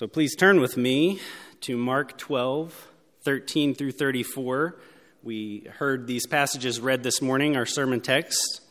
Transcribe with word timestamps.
So 0.00 0.06
please 0.06 0.34
turn 0.34 0.62
with 0.62 0.78
me 0.78 1.20
to 1.60 1.76
Mark 1.76 2.16
12, 2.16 2.88
13 3.22 3.74
through 3.74 3.92
34. 3.92 4.80
We 5.22 5.68
heard 5.76 6.06
these 6.06 6.26
passages 6.26 6.80
read 6.80 7.02
this 7.02 7.20
morning, 7.20 7.54
our 7.54 7.66
sermon 7.66 8.00
text. 8.00 8.62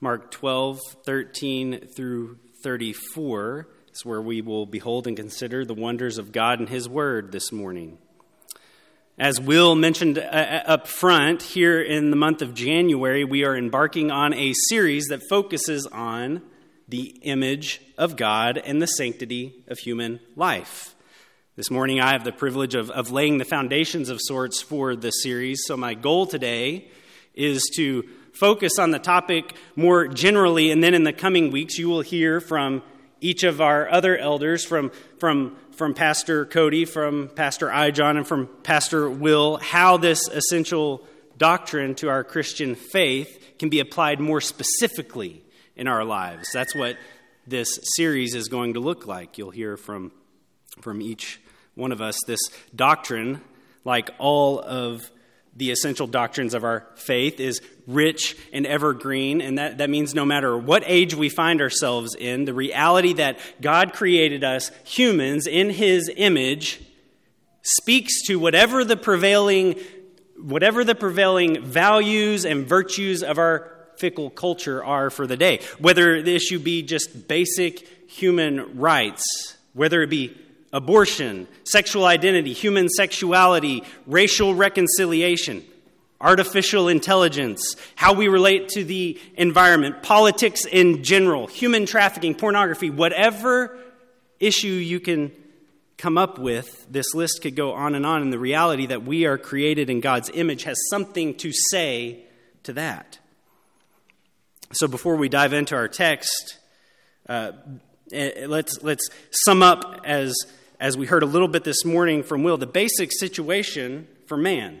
Mark 0.00 0.32
12, 0.32 0.80
13 1.06 1.90
through 1.94 2.40
34 2.64 3.68
is 3.92 4.04
where 4.04 4.20
we 4.20 4.42
will 4.42 4.66
behold 4.66 5.06
and 5.06 5.16
consider 5.16 5.64
the 5.64 5.74
wonders 5.74 6.18
of 6.18 6.32
God 6.32 6.58
and 6.58 6.68
His 6.68 6.88
Word 6.88 7.30
this 7.30 7.52
morning. 7.52 7.98
As 9.16 9.40
Will 9.40 9.76
mentioned 9.76 10.18
uh, 10.18 10.22
uh, 10.22 10.62
up 10.66 10.88
front, 10.88 11.40
here 11.40 11.80
in 11.80 12.10
the 12.10 12.16
month 12.16 12.42
of 12.42 12.52
January, 12.52 13.22
we 13.22 13.44
are 13.44 13.56
embarking 13.56 14.10
on 14.10 14.34
a 14.34 14.52
series 14.68 15.04
that 15.04 15.22
focuses 15.30 15.86
on 15.86 16.42
the 16.88 17.18
image 17.22 17.80
of 17.96 18.16
God 18.16 18.58
and 18.58 18.80
the 18.80 18.86
sanctity 18.86 19.64
of 19.68 19.78
human 19.78 20.20
life. 20.36 20.94
This 21.56 21.70
morning, 21.70 22.00
I 22.00 22.12
have 22.12 22.24
the 22.24 22.32
privilege 22.32 22.74
of, 22.74 22.90
of 22.90 23.10
laying 23.10 23.38
the 23.38 23.44
foundations 23.44 24.08
of 24.08 24.18
sorts 24.20 24.60
for 24.60 24.96
this 24.96 25.22
series. 25.22 25.62
So, 25.66 25.76
my 25.76 25.94
goal 25.94 26.26
today 26.26 26.88
is 27.34 27.62
to 27.76 28.04
focus 28.32 28.78
on 28.78 28.90
the 28.90 28.98
topic 28.98 29.54
more 29.76 30.08
generally, 30.08 30.70
and 30.70 30.82
then 30.82 30.94
in 30.94 31.04
the 31.04 31.12
coming 31.12 31.52
weeks, 31.52 31.78
you 31.78 31.88
will 31.88 32.00
hear 32.00 32.40
from 32.40 32.82
each 33.20 33.44
of 33.44 33.60
our 33.60 33.88
other 33.88 34.18
elders, 34.18 34.64
from, 34.64 34.90
from 35.18 35.56
from 35.74 35.94
Pastor 35.94 36.44
Cody, 36.46 36.84
from 36.84 37.28
Pastor 37.28 37.70
I. 37.70 37.90
John, 37.90 38.16
and 38.16 38.26
from 38.26 38.48
Pastor 38.62 39.10
Will 39.10 39.56
how 39.56 39.96
this 39.96 40.28
essential 40.28 41.04
doctrine 41.36 41.94
to 41.96 42.08
our 42.08 42.22
Christian 42.22 42.74
faith 42.74 43.54
can 43.58 43.68
be 43.68 43.80
applied 43.80 44.20
more 44.20 44.40
specifically 44.40 45.43
in 45.76 45.88
our 45.88 46.04
lives. 46.04 46.48
That's 46.52 46.74
what 46.74 46.96
this 47.46 47.78
series 47.96 48.34
is 48.34 48.48
going 48.48 48.74
to 48.74 48.80
look 48.80 49.06
like. 49.06 49.38
You'll 49.38 49.50
hear 49.50 49.76
from, 49.76 50.12
from 50.80 51.02
each 51.02 51.40
one 51.74 51.92
of 51.92 52.00
us 52.00 52.18
this 52.26 52.40
doctrine, 52.74 53.40
like 53.84 54.10
all 54.18 54.60
of 54.60 55.10
the 55.56 55.70
essential 55.70 56.06
doctrines 56.06 56.52
of 56.54 56.64
our 56.64 56.86
faith 56.96 57.38
is 57.38 57.60
rich 57.86 58.36
and 58.52 58.66
evergreen, 58.66 59.40
and 59.40 59.58
that, 59.58 59.78
that 59.78 59.88
means 59.88 60.14
no 60.14 60.24
matter 60.24 60.56
what 60.56 60.82
age 60.86 61.14
we 61.14 61.28
find 61.28 61.60
ourselves 61.60 62.14
in, 62.14 62.44
the 62.44 62.54
reality 62.54 63.12
that 63.14 63.38
God 63.60 63.92
created 63.92 64.42
us 64.42 64.72
humans 64.84 65.46
in 65.46 65.70
His 65.70 66.10
image 66.16 66.82
speaks 67.62 68.22
to 68.26 68.38
whatever 68.38 68.84
the 68.84 68.96
prevailing 68.96 69.78
whatever 70.36 70.82
the 70.82 70.96
prevailing 70.96 71.62
values 71.62 72.44
and 72.44 72.66
virtues 72.66 73.22
of 73.22 73.38
our 73.38 73.73
fickle 73.98 74.30
culture 74.30 74.84
are 74.84 75.10
for 75.10 75.26
the 75.26 75.36
day. 75.36 75.60
Whether 75.78 76.22
the 76.22 76.34
issue 76.34 76.58
be 76.58 76.82
just 76.82 77.28
basic 77.28 78.10
human 78.10 78.78
rights, 78.78 79.56
whether 79.72 80.02
it 80.02 80.10
be 80.10 80.36
abortion, 80.72 81.46
sexual 81.64 82.04
identity, 82.04 82.52
human 82.52 82.88
sexuality, 82.88 83.84
racial 84.06 84.54
reconciliation, 84.54 85.64
artificial 86.20 86.88
intelligence, 86.88 87.76
how 87.94 88.12
we 88.12 88.28
relate 88.28 88.68
to 88.70 88.84
the 88.84 89.20
environment, 89.36 90.02
politics 90.02 90.64
in 90.64 91.04
general, 91.04 91.46
human 91.46 91.86
trafficking, 91.86 92.34
pornography, 92.34 92.90
whatever 92.90 93.76
issue 94.40 94.66
you 94.66 95.00
can 95.00 95.30
come 95.96 96.18
up 96.18 96.38
with, 96.38 96.86
this 96.90 97.14
list 97.14 97.40
could 97.42 97.54
go 97.54 97.72
on 97.72 97.94
and 97.94 98.04
on. 98.04 98.22
And 98.22 98.32
the 98.32 98.38
reality 98.38 98.86
that 98.86 99.04
we 99.04 99.26
are 99.26 99.38
created 99.38 99.90
in 99.90 100.00
God's 100.00 100.30
image 100.34 100.64
has 100.64 100.76
something 100.90 101.34
to 101.36 101.52
say 101.70 102.24
to 102.64 102.72
that. 102.74 103.18
So 104.72 104.88
before 104.88 105.16
we 105.16 105.28
dive 105.28 105.52
into 105.52 105.74
our 105.74 105.88
text, 105.88 106.58
uh, 107.28 107.52
eh, 108.12 108.46
let's, 108.46 108.82
let's 108.82 109.08
sum 109.30 109.62
up 109.62 110.00
as 110.04 110.34
as 110.80 110.98
we 110.98 111.06
heard 111.06 111.22
a 111.22 111.26
little 111.26 111.48
bit 111.48 111.64
this 111.64 111.84
morning 111.84 112.22
from 112.22 112.42
Will, 112.42 112.56
the 112.56 112.66
basic 112.66 113.10
situation 113.12 114.06
for 114.26 114.36
man. 114.36 114.78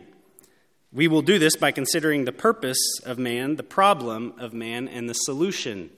We 0.92 1.08
will 1.08 1.22
do 1.22 1.38
this 1.38 1.56
by 1.56 1.72
considering 1.72 2.24
the 2.24 2.32
purpose 2.32 2.78
of 3.04 3.18
man, 3.18 3.56
the 3.56 3.62
problem 3.62 4.34
of 4.38 4.52
man, 4.52 4.86
and 4.86 5.08
the 5.08 5.14
solution 5.14 5.88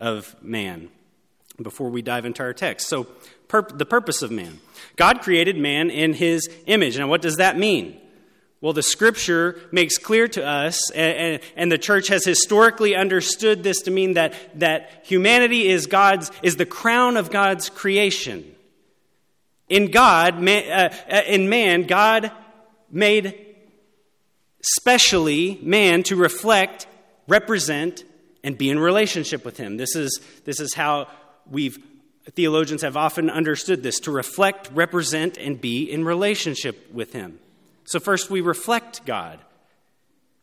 of 0.00 0.36
man 0.42 0.90
before 1.60 1.88
we 1.88 2.02
dive 2.02 2.24
into 2.24 2.42
our 2.42 2.52
text. 2.52 2.88
So, 2.88 3.04
pur- 3.48 3.62
the 3.62 3.86
purpose 3.86 4.22
of 4.22 4.30
man. 4.30 4.60
God 4.96 5.22
created 5.22 5.56
man 5.56 5.90
in 5.90 6.12
his 6.12 6.48
image. 6.66 6.98
Now, 6.98 7.08
what 7.08 7.22
does 7.22 7.36
that 7.36 7.58
mean? 7.58 7.98
Well, 8.60 8.72
the 8.72 8.82
scripture 8.82 9.60
makes 9.70 9.98
clear 9.98 10.26
to 10.28 10.44
us, 10.44 10.90
and, 10.90 11.40
and, 11.54 11.70
the 11.70 11.78
church 11.78 12.08
has 12.08 12.24
historically 12.24 12.96
understood 12.96 13.62
this 13.62 13.82
to 13.82 13.92
mean 13.92 14.14
that, 14.14 14.34
that 14.58 15.02
humanity 15.04 15.68
is 15.68 15.86
God's 15.86 16.32
is 16.42 16.56
the 16.56 16.66
crown 16.66 17.16
of 17.16 17.30
God's 17.30 17.68
creation. 17.68 18.56
In 19.68 19.92
God, 19.92 20.40
man, 20.40 20.70
uh, 20.72 20.96
uh, 21.08 21.22
in 21.28 21.48
man, 21.48 21.84
God 21.84 22.32
made 22.90 23.46
specially 24.60 25.60
man 25.62 26.02
to 26.04 26.16
reflect, 26.16 26.88
represent, 27.28 28.02
and 28.42 28.58
be 28.58 28.70
in 28.70 28.80
relationship 28.80 29.44
with 29.44 29.56
him. 29.56 29.76
This 29.76 29.94
is, 29.94 30.20
this 30.44 30.58
is 30.58 30.74
how 30.74 31.06
we've 31.48 31.78
theologians 32.34 32.82
have 32.82 32.96
often 32.96 33.30
understood 33.30 33.82
this 33.82 34.00
to 34.00 34.10
reflect, 34.10 34.70
represent, 34.74 35.38
and 35.38 35.60
be 35.60 35.90
in 35.90 36.04
relationship 36.04 36.92
with 36.92 37.12
him. 37.12 37.38
So, 37.88 37.98
first, 37.98 38.28
we 38.28 38.42
reflect 38.42 39.06
God. 39.06 39.40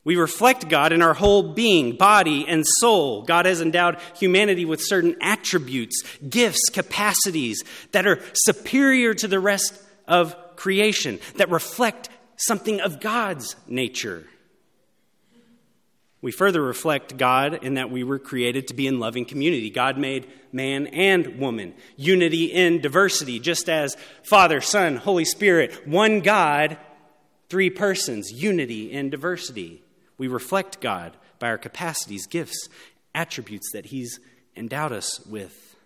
We 0.03 0.15
reflect 0.15 0.67
God 0.67 0.91
in 0.91 1.03
our 1.03 1.13
whole 1.13 1.53
being, 1.53 1.95
body, 1.95 2.43
and 2.47 2.65
soul. 2.65 3.21
God 3.21 3.45
has 3.45 3.61
endowed 3.61 3.99
humanity 4.15 4.65
with 4.65 4.81
certain 4.81 5.15
attributes, 5.21 6.01
gifts, 6.27 6.69
capacities 6.69 7.63
that 7.91 8.07
are 8.07 8.19
superior 8.33 9.13
to 9.13 9.27
the 9.27 9.39
rest 9.39 9.79
of 10.07 10.35
creation, 10.55 11.19
that 11.35 11.51
reflect 11.51 12.09
something 12.35 12.81
of 12.81 12.99
God's 12.99 13.55
nature. 13.67 14.25
We 16.19 16.31
further 16.31 16.63
reflect 16.63 17.15
God 17.15 17.63
in 17.63 17.75
that 17.75 17.91
we 17.91 18.03
were 18.03 18.17
created 18.17 18.69
to 18.69 18.73
be 18.73 18.87
in 18.87 18.99
loving 18.99 19.25
community. 19.25 19.69
God 19.69 19.99
made 19.99 20.27
man 20.51 20.87
and 20.87 21.37
woman, 21.37 21.75
unity 21.95 22.45
in 22.45 22.81
diversity, 22.81 23.39
just 23.39 23.69
as 23.69 23.95
Father, 24.23 24.61
Son, 24.61 24.95
Holy 24.95 25.25
Spirit, 25.25 25.87
one 25.87 26.21
God, 26.21 26.77
three 27.55 27.69
persons, 27.69 28.33
unity 28.33 28.93
and 28.93 29.09
diversity. 29.09 29.81
We 30.17 30.27
reflect 30.27 30.81
God 30.81 31.15
by 31.39 31.47
our 31.47 31.57
capacities, 31.57 32.27
gifts, 32.27 32.67
attributes 33.13 33.71
that 33.71 33.85
He's 33.85 34.19
endowed 34.57 34.91
us 34.91 35.25
with. 35.25 35.77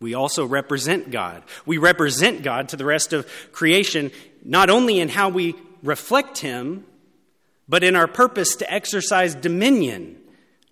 We 0.00 0.12
also 0.12 0.44
represent 0.44 1.10
God. 1.10 1.44
We 1.64 1.78
represent 1.78 2.42
God 2.42 2.68
to 2.68 2.76
the 2.76 2.84
rest 2.84 3.14
of 3.14 3.26
creation, 3.52 4.10
not 4.44 4.68
only 4.68 5.00
in 5.00 5.08
how 5.08 5.30
we 5.30 5.54
reflect 5.82 6.36
Him, 6.36 6.84
but 7.66 7.82
in 7.82 7.96
our 7.96 8.06
purpose 8.06 8.56
to 8.56 8.70
exercise 8.70 9.34
dominion 9.34 10.18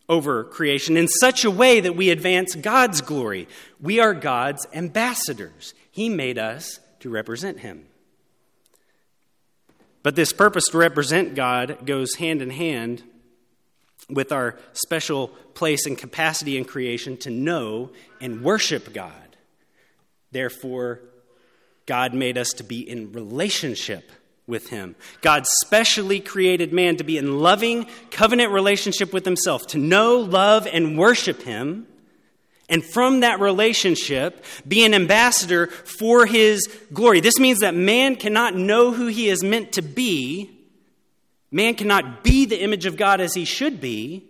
over 0.06 0.44
creation 0.44 0.98
in 0.98 1.08
such 1.08 1.46
a 1.46 1.50
way 1.50 1.80
that 1.80 1.96
we 1.96 2.10
advance 2.10 2.54
God's 2.54 3.00
glory. 3.00 3.48
We 3.80 4.00
are 4.00 4.12
God's 4.12 4.66
ambassadors. 4.74 5.72
He 5.90 6.10
made 6.10 6.36
us 6.36 6.78
to 7.00 7.08
represent 7.08 7.60
Him. 7.60 7.86
But 10.02 10.16
this 10.16 10.32
purpose 10.32 10.64
to 10.68 10.78
represent 10.78 11.34
God 11.34 11.86
goes 11.86 12.16
hand 12.16 12.42
in 12.42 12.50
hand 12.50 13.02
with 14.10 14.32
our 14.32 14.58
special 14.72 15.28
place 15.54 15.86
and 15.86 15.96
capacity 15.96 16.56
in 16.56 16.64
creation 16.64 17.16
to 17.18 17.30
know 17.30 17.90
and 18.20 18.42
worship 18.42 18.92
God. 18.92 19.36
Therefore, 20.32 21.00
God 21.86 22.14
made 22.14 22.38
us 22.38 22.50
to 22.54 22.64
be 22.64 22.88
in 22.88 23.12
relationship 23.12 24.10
with 24.46 24.68
Him. 24.70 24.96
God 25.20 25.46
specially 25.46 26.20
created 26.20 26.72
man 26.72 26.96
to 26.96 27.04
be 27.04 27.16
in 27.16 27.38
loving 27.38 27.86
covenant 28.10 28.52
relationship 28.52 29.12
with 29.12 29.24
Himself, 29.24 29.66
to 29.68 29.78
know, 29.78 30.16
love, 30.16 30.66
and 30.66 30.98
worship 30.98 31.42
Him 31.42 31.86
and 32.68 32.84
from 32.84 33.20
that 33.20 33.40
relationship 33.40 34.44
be 34.66 34.84
an 34.84 34.94
ambassador 34.94 35.66
for 35.66 36.26
his 36.26 36.68
glory. 36.92 37.20
This 37.20 37.38
means 37.38 37.60
that 37.60 37.74
man 37.74 38.16
cannot 38.16 38.54
know 38.54 38.92
who 38.92 39.06
he 39.06 39.28
is 39.28 39.42
meant 39.42 39.72
to 39.72 39.82
be, 39.82 40.50
man 41.50 41.74
cannot 41.74 42.24
be 42.24 42.46
the 42.46 42.62
image 42.62 42.86
of 42.86 42.96
God 42.96 43.20
as 43.20 43.34
he 43.34 43.44
should 43.44 43.80
be, 43.80 44.24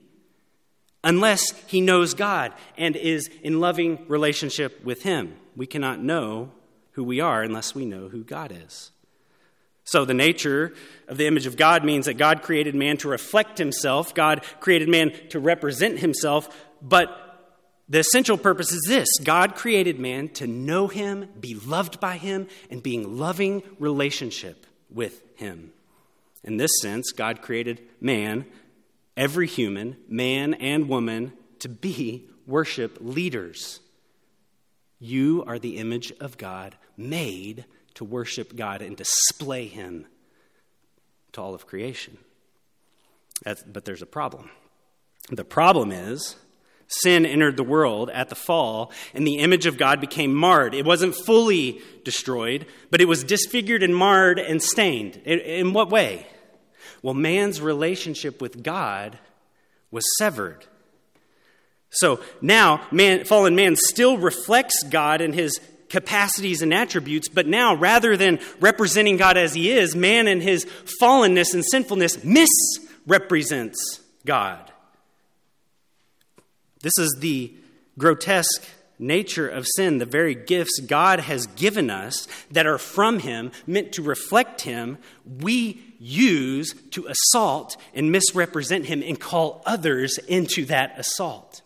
unless 1.05 1.53
he 1.67 1.81
knows 1.81 2.15
God 2.15 2.53
and 2.77 2.97
is 2.97 3.29
in 3.43 3.61
loving 3.61 4.05
relationship 4.09 4.85
with 4.85 5.03
him. 5.03 5.37
We 5.57 5.67
cannot 5.67 6.01
know 6.01 6.51
who 6.93 7.05
we 7.05 7.21
are 7.21 7.43
unless 7.43 7.75
we 7.75 7.85
know 7.85 8.09
who 8.09 8.23
God 8.25 8.53
is. 8.53 8.91
So, 9.85 10.05
the 10.05 10.15
nature 10.15 10.73
of 11.09 11.17
the 11.17 11.27
image 11.27 11.47
of 11.47 11.57
God 11.57 11.85
means 11.85 12.07
that 12.07 12.15
God 12.15 12.43
created 12.43 12.75
man 12.75 12.97
to 12.99 13.09
reflect 13.09 13.59
himself, 13.59 14.15
God 14.15 14.45
created 14.61 14.89
man 14.89 15.13
to 15.31 15.41
represent 15.41 15.99
himself, 15.99 16.49
but 16.81 17.22
the 17.89 17.99
essential 17.99 18.39
purpose 18.39 18.73
is 18.73 18.83
this 18.87 19.09
God 19.23 19.55
created 19.55 19.99
man 19.99 20.29
to 20.31 20.47
know 20.47 20.89
him, 20.89 21.29
be 21.39 21.55
loved 21.55 22.01
by 22.01 22.17
him, 22.17 22.49
and 22.71 22.83
be 22.83 22.95
in 22.95 23.19
loving 23.19 23.63
relationship 23.79 24.67
with 24.91 25.23
him. 25.37 25.73
In 26.45 26.57
this 26.57 26.73
sense, 26.81 27.13
God 27.13 27.43
created 27.43 27.81
man, 28.01 28.47
every 29.17 29.47
human, 29.47 29.97
man 30.09 30.55
and 30.55 30.89
woman, 30.89 31.33
to 31.61 31.69
be 31.69 32.29
worship 32.47 32.99
leaders. 33.01 33.81
You 34.99 35.45
are 35.47 35.59
the 35.59 35.79
image 35.79 36.13
of 36.21 36.39
God, 36.39 36.77
made 36.97 37.65
to 37.95 38.05
worship 38.05 38.57
God 38.57 38.83
and 38.83 38.97
display 38.97 39.67
Him 39.67 40.07
to 41.33 41.41
all 41.41 41.55
of 41.55 41.67
creation. 41.67 42.19
That's, 43.43 43.63
but 43.63 43.85
there's 43.85 44.03
a 44.03 44.07
problem. 44.07 44.51
The 45.31 45.45
problem 45.45 45.91
is 45.93 46.37
sin 46.93 47.25
entered 47.25 47.57
the 47.57 47.65
world 47.65 48.11
at 48.11 48.29
the 48.29 48.35
fall, 48.35 48.93
and 49.15 49.27
the 49.27 49.39
image 49.39 49.67
of 49.67 49.79
God 49.79 50.01
became 50.01 50.35
marred. 50.35 50.75
It 50.75 50.85
wasn't 50.85 51.15
fully 51.15 51.81
destroyed, 52.05 52.67
but 52.91 53.01
it 53.01 53.09
was 53.09 53.25
disfigured 53.25 53.83
and 53.83 53.97
marred 53.97 54.39
and 54.39 54.63
stained. 54.63 55.17
In, 55.25 55.73
what 55.73 55.91
way? 55.91 56.27
Well, 57.03 57.15
man's 57.15 57.61
relationship 57.61 58.41
with 58.41 58.63
God 58.63 59.19
was 59.91 60.05
severed. 60.19 60.65
So 61.91 62.21
now, 62.41 62.87
man, 62.91 63.25
fallen 63.25 63.55
man 63.55 63.77
still 63.77 64.17
reflects 64.17 64.83
God 64.83 65.21
in 65.21 65.33
his 65.33 65.61
capacities 65.91 66.63
and 66.63 66.73
attributes, 66.73 67.29
but 67.29 67.47
now, 67.47 67.75
rather 67.75 68.17
than 68.17 68.41
representing 68.61 69.19
God 69.19 69.37
as 69.37 69.53
he 69.53 69.71
is, 69.71 69.95
man 69.95 70.27
in 70.27 70.41
his 70.41 70.65
fallenness 71.01 71.53
and 71.53 71.63
sinfulness 71.65 72.25
misrepresents 72.25 74.01
God. 74.25 74.72
This 76.83 76.99
is 76.99 77.17
the 77.21 77.55
grotesque 77.99 78.65
nature 78.99 79.49
of 79.49 79.67
sin, 79.77 79.99
the 79.99 80.07
very 80.07 80.35
gifts 80.35 80.81
God 80.81 81.21
has 81.21 81.47
given 81.47 81.91
us 81.91 82.29
that 82.51 82.67
are 82.67 82.79
from 82.79 83.21
Him, 83.21 83.51
meant 83.67 83.93
to 83.93 84.03
reflect 84.03 84.63
Him, 84.63 84.99
we 85.25 85.83
use 85.99 86.75
to 86.91 87.07
assault 87.07 87.77
and 87.95 88.13
misrepresent 88.13 88.87
Him 88.87 89.03
and 89.03 89.19
call 89.19 89.63
others 89.67 90.19
into 90.19 90.65
that 90.67 90.99
assault. 90.99 91.63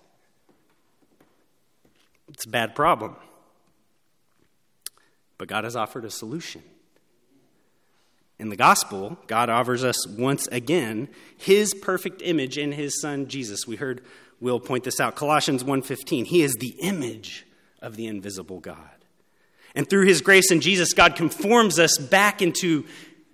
It's 2.28 2.46
a 2.46 2.50
bad 2.50 2.74
problem. 2.74 3.16
But 5.38 5.48
God 5.48 5.64
has 5.64 5.76
offered 5.76 6.04
a 6.04 6.10
solution. 6.10 6.62
In 8.38 8.50
the 8.50 8.56
gospel, 8.56 9.18
God 9.26 9.48
offers 9.48 9.82
us 9.82 10.06
once 10.06 10.46
again 10.48 11.08
his 11.36 11.72
perfect 11.72 12.20
image 12.22 12.58
in 12.58 12.72
his 12.72 13.00
son 13.00 13.28
Jesus. 13.28 13.66
We 13.66 13.76
heard 13.76 14.02
Will 14.40 14.60
point 14.60 14.84
this 14.84 15.00
out. 15.00 15.16
Colossians 15.16 15.64
1:15. 15.64 16.26
He 16.26 16.42
is 16.42 16.54
the 16.54 16.76
image 16.80 17.46
of 17.80 17.96
the 17.96 18.06
invisible 18.06 18.60
God. 18.60 18.90
And 19.74 19.88
through 19.88 20.06
his 20.06 20.20
grace 20.20 20.50
in 20.50 20.60
Jesus, 20.60 20.92
God 20.92 21.16
conforms 21.16 21.78
us 21.78 21.98
back 21.98 22.42
into 22.42 22.84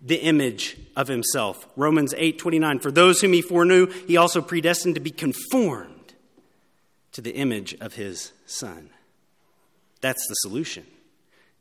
the 0.02 0.16
image 0.16 0.76
of 0.96 1.08
himself. 1.08 1.66
Romans 1.76 2.14
8:29. 2.16 2.80
For 2.80 2.90
those 2.90 3.20
whom 3.20 3.32
he 3.32 3.42
foreknew, 3.42 3.86
he 4.06 4.16
also 4.16 4.40
predestined 4.40 4.94
to 4.96 5.00
be 5.00 5.10
conformed 5.10 6.14
to 7.12 7.20
the 7.20 7.34
image 7.34 7.74
of 7.80 7.94
his 7.94 8.32
son. 8.46 8.90
That's 10.00 10.26
the 10.28 10.34
solution. 10.34 10.86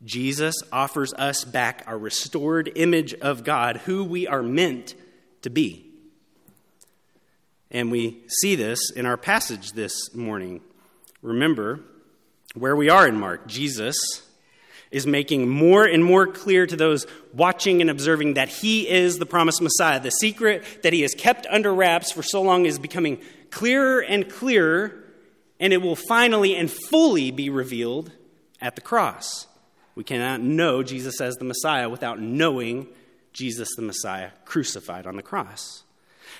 Jesus 0.04 0.56
offers 0.72 1.14
us 1.14 1.44
back 1.44 1.84
our 1.86 1.98
restored 1.98 2.72
image 2.76 3.14
of 3.16 3.44
God, 3.44 3.78
who 3.86 4.04
we 4.04 4.26
are 4.26 4.42
meant 4.42 4.96
to 5.44 5.50
be. 5.52 5.91
And 7.72 7.90
we 7.90 8.24
see 8.28 8.56
this 8.56 8.92
in 8.92 9.06
our 9.06 9.18
passage 9.18 9.72
this 9.72 10.14
morning. 10.14 10.62
Remember 11.22 11.80
where 12.54 12.76
we 12.76 12.90
are 12.90 13.08
in 13.08 13.18
Mark. 13.18 13.48
Jesus 13.48 13.98
is 14.92 15.08
making 15.08 15.48
more 15.48 15.86
and 15.86 16.04
more 16.04 16.28
clear 16.28 16.68
to 16.68 16.76
those 16.76 17.08
watching 17.34 17.80
and 17.80 17.90
observing 17.90 18.34
that 18.34 18.50
he 18.50 18.90
is 18.90 19.18
the 19.18 19.26
promised 19.26 19.62
Messiah. 19.62 20.02
The 20.02 20.12
secret 20.12 20.66
that 20.84 20.92
he 20.92 21.02
has 21.02 21.14
kept 21.14 21.48
under 21.50 21.74
wraps 21.74 22.12
for 22.12 22.22
so 22.22 22.42
long 22.42 22.66
is 22.66 22.78
becoming 22.78 23.22
clearer 23.52 24.02
and 24.02 24.30
clearer, 24.30 25.06
and 25.60 25.72
it 25.72 25.82
will 25.82 25.96
finally 25.96 26.58
and 26.58 26.70
fully 26.70 27.32
be 27.32 27.50
revealed 27.50 28.12
at 28.60 28.76
the 28.76 28.82
cross. 28.82 29.48
We 29.96 30.04
cannot 30.04 30.42
know 30.42 30.84
Jesus 30.84 31.22
as 31.22 31.36
the 31.36 31.46
Messiah 31.46 31.88
without 31.88 32.20
knowing 32.20 32.88
Jesus 33.32 33.70
the 33.78 33.82
Messiah 33.82 34.32
crucified 34.44 35.08
on 35.08 35.16
the 35.16 35.24
cross. 35.24 35.84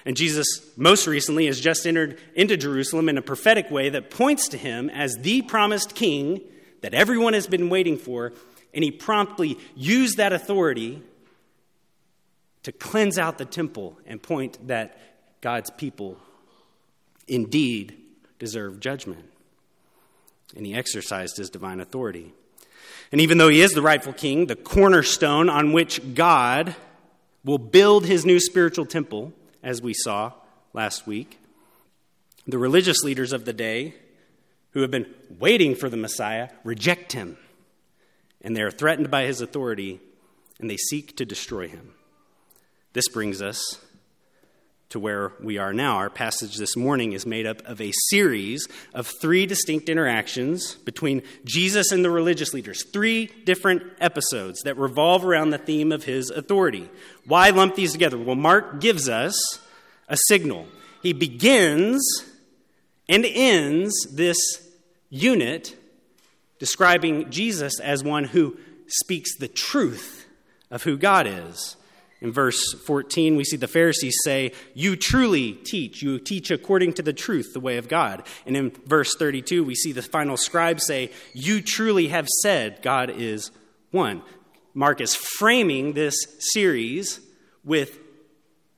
And 0.06 0.18
Jesus, 0.18 0.48
most 0.78 1.06
recently, 1.08 1.46
has 1.46 1.60
just 1.60 1.86
entered 1.86 2.20
into 2.36 2.58
Jerusalem 2.58 3.08
in 3.08 3.18
a 3.18 3.22
prophetic 3.22 3.70
way 3.70 3.90
that 3.90 4.10
points 4.10 4.48
to 4.50 4.58
him 4.58 4.90
as 4.90 5.16
the 5.18 5.42
promised 5.44 5.94
king 5.96 6.42
that 6.82 6.94
everyone 6.94 7.34
has 7.34 7.48
been 7.48 7.70
waiting 7.70 7.98
for. 7.98 8.34
And 8.74 8.84
he 8.84 8.92
promptly 8.92 9.60
used 9.76 10.18
that 10.18 10.34
authority 10.34 11.04
to 12.64 12.72
cleanse 12.72 13.18
out 13.18 13.38
the 13.38 13.46
temple 13.46 13.98
and 14.06 14.22
point 14.22 14.68
that 14.68 14.98
God's 15.42 15.70
people 15.70 16.18
indeed 17.28 17.98
deserve 18.40 18.80
judgment. 18.80 19.26
And 20.56 20.66
he 20.66 20.74
exercised 20.74 21.38
his 21.38 21.50
divine 21.50 21.80
authority. 21.80 22.34
And 23.12 23.22
even 23.22 23.38
though 23.38 23.50
he 23.50 23.62
is 23.62 23.72
the 23.72 23.82
rightful 23.82 24.14
king, 24.14 24.48
the 24.48 24.56
cornerstone 24.56 25.50
on 25.50 25.74
which 25.74 26.14
God 26.14 26.76
will 27.44 27.58
build 27.58 28.06
his 28.06 28.26
new 28.26 28.40
spiritual 28.40 28.86
temple, 28.86 29.34
as 29.64 29.82
we 29.82 29.94
saw 29.94 30.34
last 30.74 31.06
week, 31.08 31.40
the 32.48 32.58
religious 32.58 33.04
leaders 33.04 33.34
of 33.34 33.46
the 33.46 33.54
day 33.54 33.94
who 34.72 34.82
have 34.82 34.92
been 34.92 35.14
waiting 35.40 35.76
for 35.76 35.90
the 35.90 35.98
Messiah 35.98 36.50
reject 36.64 37.14
him. 37.14 37.38
And 38.42 38.56
they 38.56 38.62
are 38.62 38.72
threatened 38.72 39.12
by 39.12 39.26
his 39.26 39.42
authority 39.42 40.00
and 40.60 40.70
they 40.70 40.78
seek 40.78 41.16
to 41.18 41.26
destroy 41.26 41.68
him. 41.68 41.94
This 42.94 43.08
brings 43.08 43.42
us 43.42 43.80
to 44.92 45.00
where 45.00 45.34
we 45.42 45.58
are 45.58 45.74
now. 45.74 45.98
Our 45.98 46.10
passage 46.10 46.58
this 46.58 46.76
morning 46.76 47.14
is 47.14 47.26
made 47.26 47.46
up 47.46 47.62
of 47.66 47.82
a 47.82 47.92
series 48.10 48.68
of 48.94 49.08
three 49.08 49.46
distinct 49.46 49.90
interactions 49.90 50.76
between 50.76 51.24
Jesus 51.44 51.92
and 51.92 52.06
the 52.06 52.10
religious 52.10 52.54
leaders, 52.54 52.86
three 52.92 53.28
different 53.46 53.84
episodes 54.00 54.62
that 54.64 54.78
revolve 54.78 55.26
around 55.26 55.50
the 55.50 55.58
theme 55.58 55.92
of 55.92 56.04
his 56.04 56.30
authority. 56.30 56.90
Why 57.26 57.50
lump 57.50 57.76
these 57.76 57.94
together? 57.94 58.18
Well, 58.18 58.36
Mark 58.36 58.80
gives 58.82 59.10
us 59.10 59.36
a 60.08 60.18
signal. 60.28 60.68
He 61.02 61.14
begins 61.14 62.06
and 63.08 63.26
ends 63.26 63.94
this 64.12 64.38
unit 65.10 65.76
describing 66.60 67.32
Jesus 67.32 67.80
as 67.80 68.04
one 68.04 68.26
who 68.26 68.58
speaks 68.88 69.38
the 69.38 69.48
truth 69.48 70.28
of 70.70 70.84
who 70.84 70.98
God 70.98 71.28
is. 71.28 71.76
In 72.22 72.32
verse 72.32 72.74
14, 72.86 73.36
we 73.36 73.44
see 73.44 73.58
the 73.58 73.68
Pharisees 73.68 74.16
say, 74.24 74.52
You 74.76 74.96
truly 74.96 75.54
teach. 75.54 76.04
You 76.04 76.20
teach 76.20 76.52
according 76.52 76.94
to 76.94 77.02
the 77.02 77.14
truth, 77.14 77.54
the 77.54 77.60
way 77.60 77.78
of 77.78 77.88
God. 77.88 78.24
And 78.46 78.56
in 78.56 78.72
verse 78.86 79.16
32, 79.16 79.64
we 79.64 79.74
see 79.74 79.92
the 79.92 80.04
final 80.04 80.38
scribe 80.38 80.80
say, 80.80 81.12
You 81.34 81.62
truly 81.62 82.10
have 82.10 82.28
said 82.42 82.84
God 82.84 83.10
is 83.10 83.50
one. 83.90 84.22
Mark 84.76 85.02
is 85.02 85.16
framing 85.16 85.94
this 85.94 86.16
series 86.54 87.20
with 87.64 87.98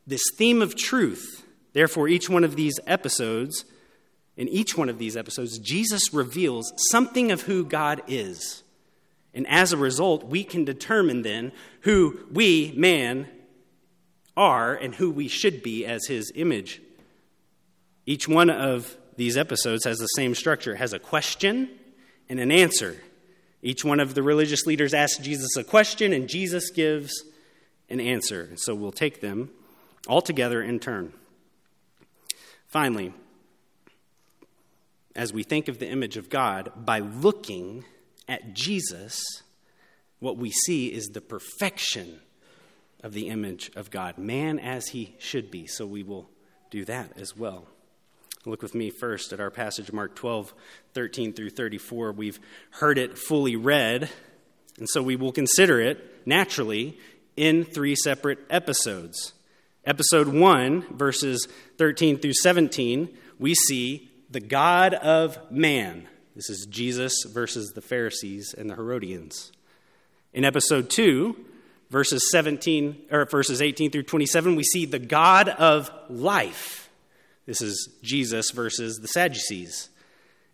this 0.08 0.24
theme 0.38 0.62
of 0.62 0.76
truth. 0.76 1.46
Therefore, 1.74 2.08
each 2.08 2.30
one 2.30 2.46
of 2.46 2.56
these 2.56 2.80
episodes, 2.88 3.66
in 4.38 4.48
each 4.48 4.78
one 4.78 4.90
of 4.90 5.00
these 5.00 5.18
episodes, 5.18 5.60
Jesus 5.60 6.14
reveals 6.14 6.72
something 6.92 7.32
of 7.32 7.42
who 7.42 7.66
God 7.66 8.02
is. 8.08 8.63
And 9.34 9.48
as 9.48 9.74
a 9.74 9.78
result, 9.78 10.26
we 10.26 10.44
can 10.44 10.64
determine 10.64 11.24
then 11.24 11.52
who 11.82 12.20
we, 12.32 12.74
man, 12.76 13.28
are 14.38 14.74
and 14.76 14.96
who 14.96 15.12
we 15.12 15.28
should 15.28 15.64
be 15.64 15.86
as 15.86 16.06
his 16.08 16.32
image. 16.36 16.82
Each 18.06 18.28
one 18.28 18.50
of 18.50 18.98
these 19.16 19.38
episodes 19.38 19.86
has 19.86 19.98
the 19.98 20.08
same 20.08 20.36
structure, 20.36 20.74
it 20.74 20.78
has 20.78 20.94
a 20.94 21.00
question 21.00 21.70
and 22.30 22.40
an 22.40 22.52
answer. 22.52 22.98
Each 23.62 23.86
one 23.86 24.00
of 24.00 24.14
the 24.14 24.24
religious 24.24 24.66
leaders 24.66 24.94
asks 24.94 25.20
Jesus 25.20 25.56
a 25.56 25.64
question, 25.64 26.12
and 26.12 26.28
Jesus 26.28 26.70
gives 26.70 27.24
an 27.90 28.02
answer. 28.02 28.50
So 28.56 28.76
we'll 28.76 28.92
take 28.92 29.22
them 29.22 29.52
all 30.08 30.22
together 30.22 30.62
in 30.62 30.80
turn. 30.80 31.14
Finally, 32.68 33.14
as 35.16 35.32
we 35.32 35.44
think 35.44 35.68
of 35.68 35.80
the 35.80 35.88
image 35.88 36.18
of 36.18 36.30
God, 36.30 36.72
by 36.76 37.00
looking 37.00 37.86
at 38.28 38.54
Jesus, 38.54 39.44
what 40.20 40.38
we 40.38 40.52
see 40.52 40.88
is 40.88 41.08
the 41.08 41.22
perfection 41.22 42.20
of 43.04 43.14
the 43.14 43.28
image 43.28 43.72
of 43.76 43.92
God, 43.92 44.18
man 44.18 44.58
as 44.60 44.88
he 44.88 45.16
should 45.20 45.52
be. 45.52 45.68
So 45.68 45.86
we 45.86 46.04
will 46.04 46.30
do 46.72 46.86
that 46.86 47.18
as 47.18 47.36
well. 47.36 47.68
Look 48.46 48.62
with 48.62 48.76
me 48.76 48.90
first 48.90 49.32
at 49.32 49.40
our 49.40 49.52
passage, 49.52 49.92
Mark 49.94 50.16
12, 50.16 50.54
13 50.94 51.34
through 51.34 51.52
34. 51.52 52.12
We've 52.12 52.40
heard 52.72 52.98
it 52.98 53.18
fully 53.18 53.56
read, 53.56 54.10
and 54.78 54.90
so 54.90 55.02
we 55.02 55.16
will 55.16 55.32
consider 55.32 55.80
it 55.80 56.26
naturally 56.26 56.98
in 57.38 57.64
three 57.64 57.96
separate 57.96 58.40
episodes. 58.50 59.34
Episode 59.86 60.28
1, 60.28 60.98
verses 60.98 61.48
13 61.78 62.20
through 62.20 62.34
17, 62.34 63.10
we 63.40 63.54
see 63.54 64.10
the 64.30 64.40
God 64.40 64.94
of 64.94 65.38
man. 65.52 66.08
This 66.36 66.50
is 66.50 66.66
Jesus 66.66 67.26
versus 67.26 67.74
the 67.74 67.82
Pharisees 67.82 68.56
and 68.58 68.70
the 68.70 68.76
Herodians. 68.76 69.52
In 70.34 70.44
episode 70.44 70.90
2, 70.90 71.36
verses 71.92 72.32
17 72.32 73.04
or 73.12 73.26
verses 73.26 73.62
18 73.62 73.92
through 73.92 74.04
27, 74.04 74.56
we 74.56 74.64
see 74.64 74.86
the 74.86 74.98
God 74.98 75.48
of 75.48 75.92
life. 76.10 76.90
This 77.46 77.62
is 77.62 77.90
Jesus 78.02 78.50
versus 78.50 78.98
the 78.98 79.08
Sadducees. 79.08 79.90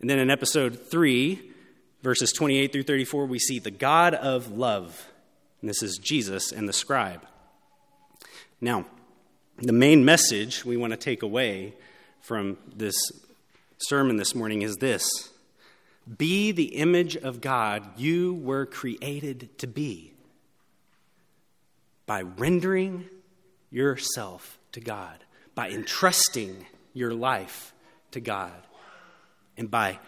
And 0.02 0.10
then 0.10 0.20
in 0.20 0.30
episode 0.30 0.90
3, 0.90 1.52
verses 2.04 2.34
28 2.34 2.74
through 2.74 2.84
34, 2.84 3.26
we 3.26 3.40
see 3.40 3.60
the 3.60 3.72
God 3.72 4.14
of 4.16 4.52
love. 4.52 5.08
And 5.62 5.70
this 5.70 5.82
is 5.82 5.98
Jesus 5.98 6.52
and 6.52 6.68
the 6.68 6.74
scribe. 6.74 7.26
Now, 8.60 8.86
the 9.58 9.74
main 9.74 10.04
message 10.04 10.66
we 10.66 10.76
want 10.76 10.92
to 10.92 10.98
take 10.98 11.24
away 11.24 11.74
from 12.22 12.58
this 12.76 12.96
sermon 13.78 14.18
this 14.18 14.36
morning 14.36 14.62
is 14.62 14.76
this 14.78 15.30
Be 16.18 16.52
the 16.52 16.76
image 16.76 17.16
of 17.16 17.42
God 17.42 17.98
you 17.98 18.34
were 18.34 18.66
created 18.66 19.58
to 19.60 19.68
be 19.68 20.14
by 22.08 22.24
rendering 22.24 23.06
yourself 23.70 24.58
to 24.72 24.80
God, 24.80 25.24
by 25.54 25.70
entrusting 25.70 26.66
your 26.94 27.14
life 27.14 27.74
to 28.12 28.20
God, 28.20 28.66
and 29.56 29.70
by 29.70 30.00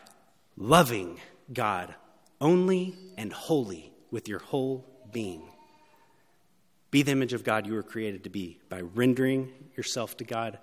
loving 0.58 1.20
God 1.53 1.93
only 2.39 2.96
and 3.17 3.31
wholly 3.31 3.93
with 4.10 4.27
your 4.27 4.39
whole 4.39 4.84
being. 5.12 5.43
Be 6.89 7.03
the 7.03 7.12
image 7.12 7.34
of 7.34 7.43
God 7.43 7.67
you 7.67 7.74
were 7.74 7.84
created 7.84 8.24
to 8.24 8.29
be 8.29 8.60
by 8.70 8.81
rendering 8.81 9.53
yourself 9.77 10.17
to 10.17 10.24
God, 10.24 10.58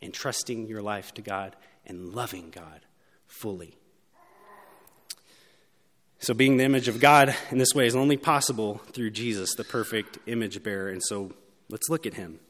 entrusting 0.00 0.66
your 0.66 0.80
life 0.80 1.12
to 1.14 1.22
God, 1.22 1.56
and 1.84 2.14
loving 2.14 2.50
God 2.50 2.80
fully. 3.26 3.76
So, 6.24 6.32
being 6.32 6.56
the 6.56 6.64
image 6.64 6.88
of 6.88 7.00
God 7.00 7.36
in 7.50 7.58
this 7.58 7.74
way 7.74 7.86
is 7.86 7.94
only 7.94 8.16
possible 8.16 8.80
through 8.92 9.10
Jesus, 9.10 9.54
the 9.56 9.62
perfect 9.62 10.16
image 10.26 10.62
bearer. 10.62 10.88
And 10.88 11.02
so, 11.02 11.32
let's 11.68 11.90
look 11.90 12.06
at 12.06 12.14
him 12.14 12.40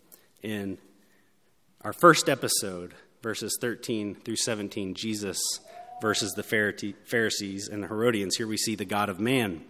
in 0.45 0.79
our 1.81 1.93
first 1.93 2.29
episode, 2.29 2.95
verses 3.21 3.59
13 3.61 4.15
through 4.15 4.37
17. 4.37 4.95
Jesus 4.95 5.41
versus 6.01 6.35
the 6.37 6.45
Pharisees 6.45 7.67
and 7.67 7.83
the 7.83 7.89
Herodians. 7.89 8.37
Here 8.37 8.47
we 8.47 8.57
see 8.57 8.77
the 8.77 8.85
God 8.85 9.09
of 9.09 9.19
man. 9.19 9.65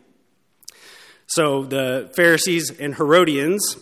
So 1.26 1.64
the 1.64 2.12
Pharisees 2.14 2.78
and 2.78 2.94
Herodians, 2.94 3.78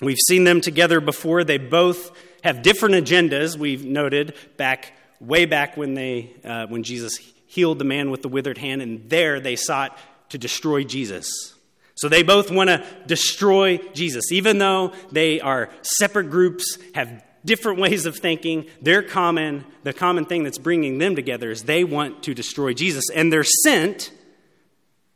we've 0.00 0.20
seen 0.26 0.44
them 0.44 0.62
together 0.62 1.02
before. 1.02 1.44
They 1.44 1.58
both 1.58 2.16
have 2.44 2.62
different 2.62 2.94
agendas. 2.94 3.58
We've 3.58 3.84
noted 3.84 4.34
back 4.56 4.94
way 5.20 5.44
back 5.44 5.76
when 5.76 5.92
they 5.92 6.30
uh, 6.44 6.66
when 6.68 6.82
Jesus 6.82 7.18
healed 7.50 7.80
the 7.80 7.84
man 7.84 8.10
with 8.12 8.22
the 8.22 8.28
withered 8.28 8.58
hand, 8.58 8.80
and 8.80 9.10
there 9.10 9.40
they 9.40 9.56
sought 9.56 9.98
to 10.28 10.38
destroy 10.38 10.84
Jesus. 10.84 11.54
So 11.96 12.08
they 12.08 12.22
both 12.22 12.50
want 12.50 12.70
to 12.70 12.86
destroy 13.06 13.78
Jesus, 13.92 14.30
even 14.30 14.58
though 14.58 14.92
they 15.10 15.40
are 15.40 15.68
separate 15.82 16.30
groups, 16.30 16.78
have 16.94 17.24
different 17.44 17.80
ways 17.80 18.06
of 18.06 18.16
thinking. 18.16 18.66
Their 18.80 19.02
common, 19.02 19.66
the 19.82 19.92
common 19.92 20.26
thing 20.26 20.44
that's 20.44 20.58
bringing 20.58 20.98
them 20.98 21.16
together 21.16 21.50
is 21.50 21.64
they 21.64 21.82
want 21.82 22.22
to 22.22 22.34
destroy 22.34 22.72
Jesus, 22.72 23.10
and 23.12 23.32
they're 23.32 23.42
sent 23.44 24.12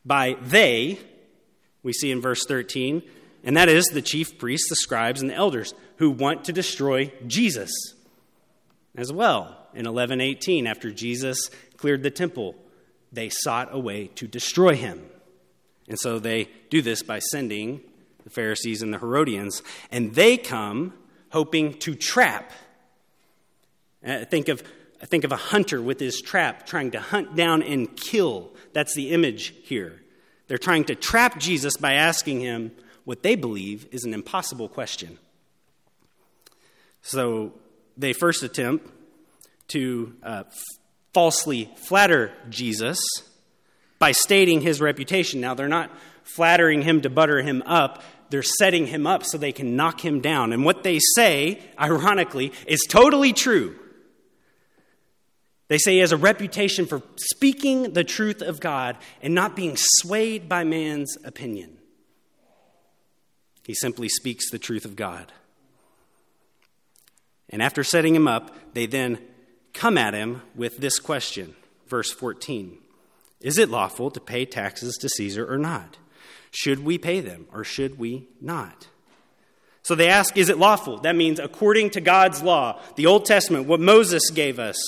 by 0.04 0.36
they, 0.42 0.98
we 1.84 1.92
see 1.92 2.10
in 2.10 2.20
verse 2.20 2.44
13, 2.46 3.02
and 3.44 3.56
that 3.56 3.68
is 3.68 3.84
the 3.86 4.02
chief 4.02 4.38
priests, 4.38 4.68
the 4.68 4.76
scribes, 4.76 5.20
and 5.20 5.30
the 5.30 5.34
elders 5.34 5.72
who 5.98 6.10
want 6.10 6.44
to 6.46 6.52
destroy 6.52 7.12
Jesus 7.28 7.94
as 8.96 9.12
well. 9.12 9.60
In 9.74 9.86
1118, 9.86 10.66
after 10.66 10.92
Jesus 10.92 11.50
cleared 11.76 12.02
the 12.02 12.10
temple, 12.10 12.54
they 13.12 13.28
sought 13.28 13.68
a 13.72 13.78
way 13.78 14.08
to 14.08 14.26
destroy 14.26 14.74
him. 14.74 15.02
And 15.88 15.98
so 15.98 16.18
they 16.18 16.48
do 16.70 16.82
this 16.82 17.02
by 17.02 17.18
sending 17.18 17.80
the 18.24 18.30
Pharisees 18.30 18.82
and 18.82 18.92
the 18.92 18.98
Herodians, 18.98 19.62
and 19.90 20.14
they 20.14 20.36
come 20.36 20.94
hoping 21.30 21.74
to 21.80 21.94
trap. 21.94 22.52
Uh, 24.06 24.24
think, 24.24 24.48
of, 24.48 24.62
think 25.04 25.24
of 25.24 25.32
a 25.32 25.36
hunter 25.36 25.82
with 25.82 26.00
his 26.00 26.20
trap 26.20 26.66
trying 26.66 26.90
to 26.92 27.00
hunt 27.00 27.36
down 27.36 27.62
and 27.62 27.96
kill. 27.96 28.52
That's 28.72 28.94
the 28.94 29.10
image 29.10 29.54
here. 29.64 30.00
They're 30.46 30.58
trying 30.58 30.84
to 30.84 30.94
trap 30.94 31.38
Jesus 31.38 31.76
by 31.76 31.94
asking 31.94 32.40
him 32.40 32.72
what 33.04 33.22
they 33.22 33.34
believe 33.34 33.86
is 33.92 34.04
an 34.04 34.14
impossible 34.14 34.68
question. 34.68 35.18
So 37.02 37.52
they 37.96 38.12
first 38.12 38.42
attempt 38.42 38.90
to 39.68 40.14
uh, 40.22 40.44
falsely 41.14 41.70
flatter 41.76 42.32
Jesus 42.50 42.98
by 43.98 44.12
stating 44.12 44.60
his 44.60 44.80
reputation. 44.80 45.40
Now, 45.40 45.54
they're 45.54 45.68
not 45.68 45.90
flattering 46.24 46.82
him 46.82 47.00
to 47.02 47.10
butter 47.10 47.40
him 47.40 47.62
up, 47.64 48.02
they're 48.30 48.42
setting 48.42 48.86
him 48.86 49.06
up 49.06 49.24
so 49.24 49.38
they 49.38 49.52
can 49.52 49.76
knock 49.76 50.04
him 50.04 50.20
down. 50.20 50.52
And 50.52 50.64
what 50.64 50.82
they 50.82 50.98
say, 51.14 51.62
ironically, 51.80 52.52
is 52.66 52.80
totally 52.88 53.32
true. 53.32 53.76
They 55.68 55.78
say 55.78 55.92
he 55.92 55.98
has 56.00 56.12
a 56.12 56.16
reputation 56.16 56.86
for 56.86 57.02
speaking 57.16 57.92
the 57.92 58.04
truth 58.04 58.42
of 58.42 58.60
God 58.60 58.98
and 59.22 59.34
not 59.34 59.56
being 59.56 59.76
swayed 59.76 60.48
by 60.48 60.64
man's 60.64 61.16
opinion. 61.24 61.78
He 63.64 63.74
simply 63.74 64.08
speaks 64.08 64.50
the 64.50 64.58
truth 64.58 64.84
of 64.84 64.96
God. 64.96 65.32
And 67.48 67.62
after 67.62 67.84
setting 67.84 68.14
him 68.14 68.28
up, 68.28 68.74
they 68.74 68.86
then 68.86 69.18
come 69.74 69.98
at 69.98 70.14
him 70.14 70.42
with 70.54 70.78
this 70.78 70.98
question. 70.98 71.54
Verse 71.88 72.10
14 72.12 72.78
Is 73.40 73.58
it 73.58 73.68
lawful 73.68 74.10
to 74.10 74.20
pay 74.20 74.46
taxes 74.46 74.96
to 75.00 75.08
Caesar 75.08 75.52
or 75.52 75.58
not? 75.58 75.98
Should 76.50 76.84
we 76.84 76.98
pay 76.98 77.20
them 77.20 77.46
or 77.52 77.64
should 77.64 77.98
we 77.98 78.28
not? 78.40 78.86
So 79.82 79.94
they 79.94 80.08
ask, 80.08 80.36
is 80.38 80.48
it 80.48 80.56
lawful? 80.56 80.98
That 80.98 81.14
means 81.14 81.38
according 81.38 81.90
to 81.90 82.00
God's 82.00 82.42
law, 82.42 82.80
the 82.96 83.04
Old 83.06 83.26
Testament, 83.26 83.66
what 83.66 83.80
Moses 83.80 84.30
gave 84.30 84.58
us. 84.58 84.78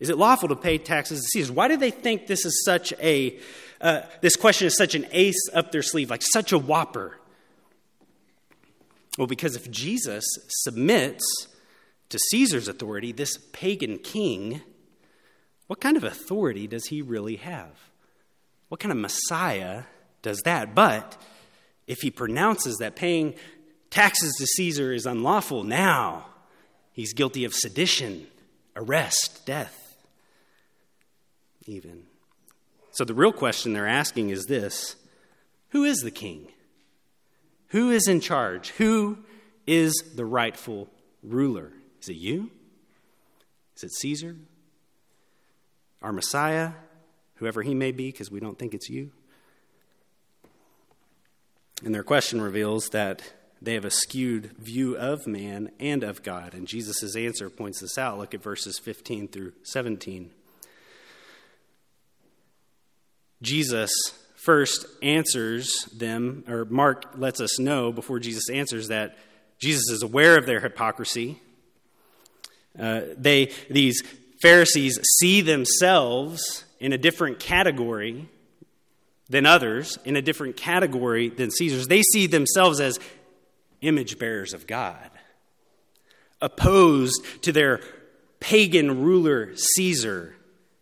Is 0.00 0.10
it 0.10 0.18
lawful 0.18 0.48
to 0.48 0.56
pay 0.56 0.78
taxes 0.78 1.20
to 1.20 1.26
Caesar? 1.28 1.52
Why 1.52 1.68
do 1.68 1.76
they 1.76 1.92
think 1.92 2.26
this 2.26 2.44
is 2.44 2.64
such 2.64 2.92
a, 3.00 3.38
uh, 3.80 4.02
this 4.20 4.36
question 4.36 4.66
is 4.66 4.76
such 4.76 4.94
an 4.96 5.06
ace 5.12 5.48
up 5.52 5.70
their 5.70 5.82
sleeve, 5.82 6.10
like 6.10 6.22
such 6.22 6.50
a 6.50 6.58
whopper? 6.58 7.18
Well, 9.16 9.26
because 9.26 9.54
if 9.54 9.70
Jesus 9.70 10.24
submits 10.48 11.48
to 12.08 12.18
Caesar's 12.30 12.68
authority, 12.68 13.12
this 13.12 13.38
pagan 13.52 13.98
king, 13.98 14.62
what 15.66 15.80
kind 15.80 15.96
of 15.96 16.04
authority 16.04 16.66
does 16.66 16.86
he 16.86 17.02
really 17.02 17.36
have? 17.36 17.70
What 18.68 18.80
kind 18.80 18.92
of 18.92 18.98
Messiah 18.98 19.84
does 20.22 20.40
that. 20.44 20.74
But 20.74 21.16
if 21.86 21.98
he 22.00 22.10
pronounces 22.10 22.78
that 22.78 22.96
paying 22.96 23.34
taxes 23.90 24.34
to 24.38 24.46
Caesar 24.46 24.92
is 24.92 25.06
unlawful, 25.06 25.64
now 25.64 26.26
he's 26.92 27.12
guilty 27.12 27.44
of 27.44 27.54
sedition, 27.54 28.26
arrest, 28.76 29.44
death, 29.46 29.96
even. 31.66 32.04
So 32.92 33.04
the 33.04 33.14
real 33.14 33.32
question 33.32 33.72
they're 33.72 33.86
asking 33.86 34.30
is 34.30 34.46
this 34.46 34.96
Who 35.70 35.84
is 35.84 35.98
the 35.98 36.10
king? 36.10 36.48
Who 37.68 37.90
is 37.90 38.08
in 38.08 38.20
charge? 38.20 38.70
Who 38.70 39.18
is 39.66 39.92
the 40.14 40.24
rightful 40.24 40.88
ruler? 41.22 41.72
Is 42.00 42.08
it 42.08 42.16
you? 42.16 42.50
Is 43.76 43.84
it 43.84 43.92
Caesar? 43.92 44.36
Our 46.02 46.12
Messiah? 46.12 46.72
Whoever 47.36 47.62
he 47.62 47.74
may 47.74 47.92
be, 47.92 48.10
because 48.10 48.30
we 48.30 48.40
don't 48.40 48.58
think 48.58 48.74
it's 48.74 48.90
you? 48.90 49.10
And 51.84 51.94
their 51.94 52.02
question 52.02 52.40
reveals 52.40 52.88
that 52.88 53.22
they 53.62 53.74
have 53.74 53.84
a 53.84 53.90
skewed 53.90 54.52
view 54.58 54.96
of 54.96 55.26
man 55.26 55.70
and 55.78 56.02
of 56.02 56.22
God. 56.22 56.54
And 56.54 56.66
Jesus' 56.66 57.16
answer 57.16 57.50
points 57.50 57.80
this 57.80 57.98
out. 57.98 58.18
Look 58.18 58.34
at 58.34 58.42
verses 58.42 58.78
15 58.78 59.28
through 59.28 59.52
17. 59.62 60.30
Jesus 63.42 63.90
first 64.36 64.86
answers 65.02 65.84
them, 65.96 66.44
or 66.48 66.64
Mark 66.64 67.14
lets 67.16 67.40
us 67.40 67.58
know 67.58 67.92
before 67.92 68.18
Jesus 68.18 68.48
answers 68.50 68.88
that 68.88 69.16
Jesus 69.58 69.88
is 69.90 70.02
aware 70.02 70.36
of 70.36 70.46
their 70.46 70.60
hypocrisy. 70.60 71.40
Uh, 72.78 73.00
they, 73.16 73.52
these 73.68 74.02
Pharisees 74.40 74.98
see 75.18 75.40
themselves 75.40 76.64
in 76.80 76.92
a 76.92 76.98
different 76.98 77.40
category 77.40 78.28
than 79.28 79.46
others, 79.46 79.98
in 80.04 80.16
a 80.16 80.22
different 80.22 80.56
category 80.56 81.28
than 81.28 81.50
Caesar's. 81.50 81.86
They 81.86 82.02
see 82.02 82.26
themselves 82.26 82.80
as 82.80 82.98
image 83.80 84.18
bearers 84.18 84.54
of 84.54 84.66
God, 84.66 85.10
opposed 86.40 87.24
to 87.42 87.52
their 87.52 87.80
pagan 88.40 89.02
ruler 89.02 89.54
Caesar 89.56 90.34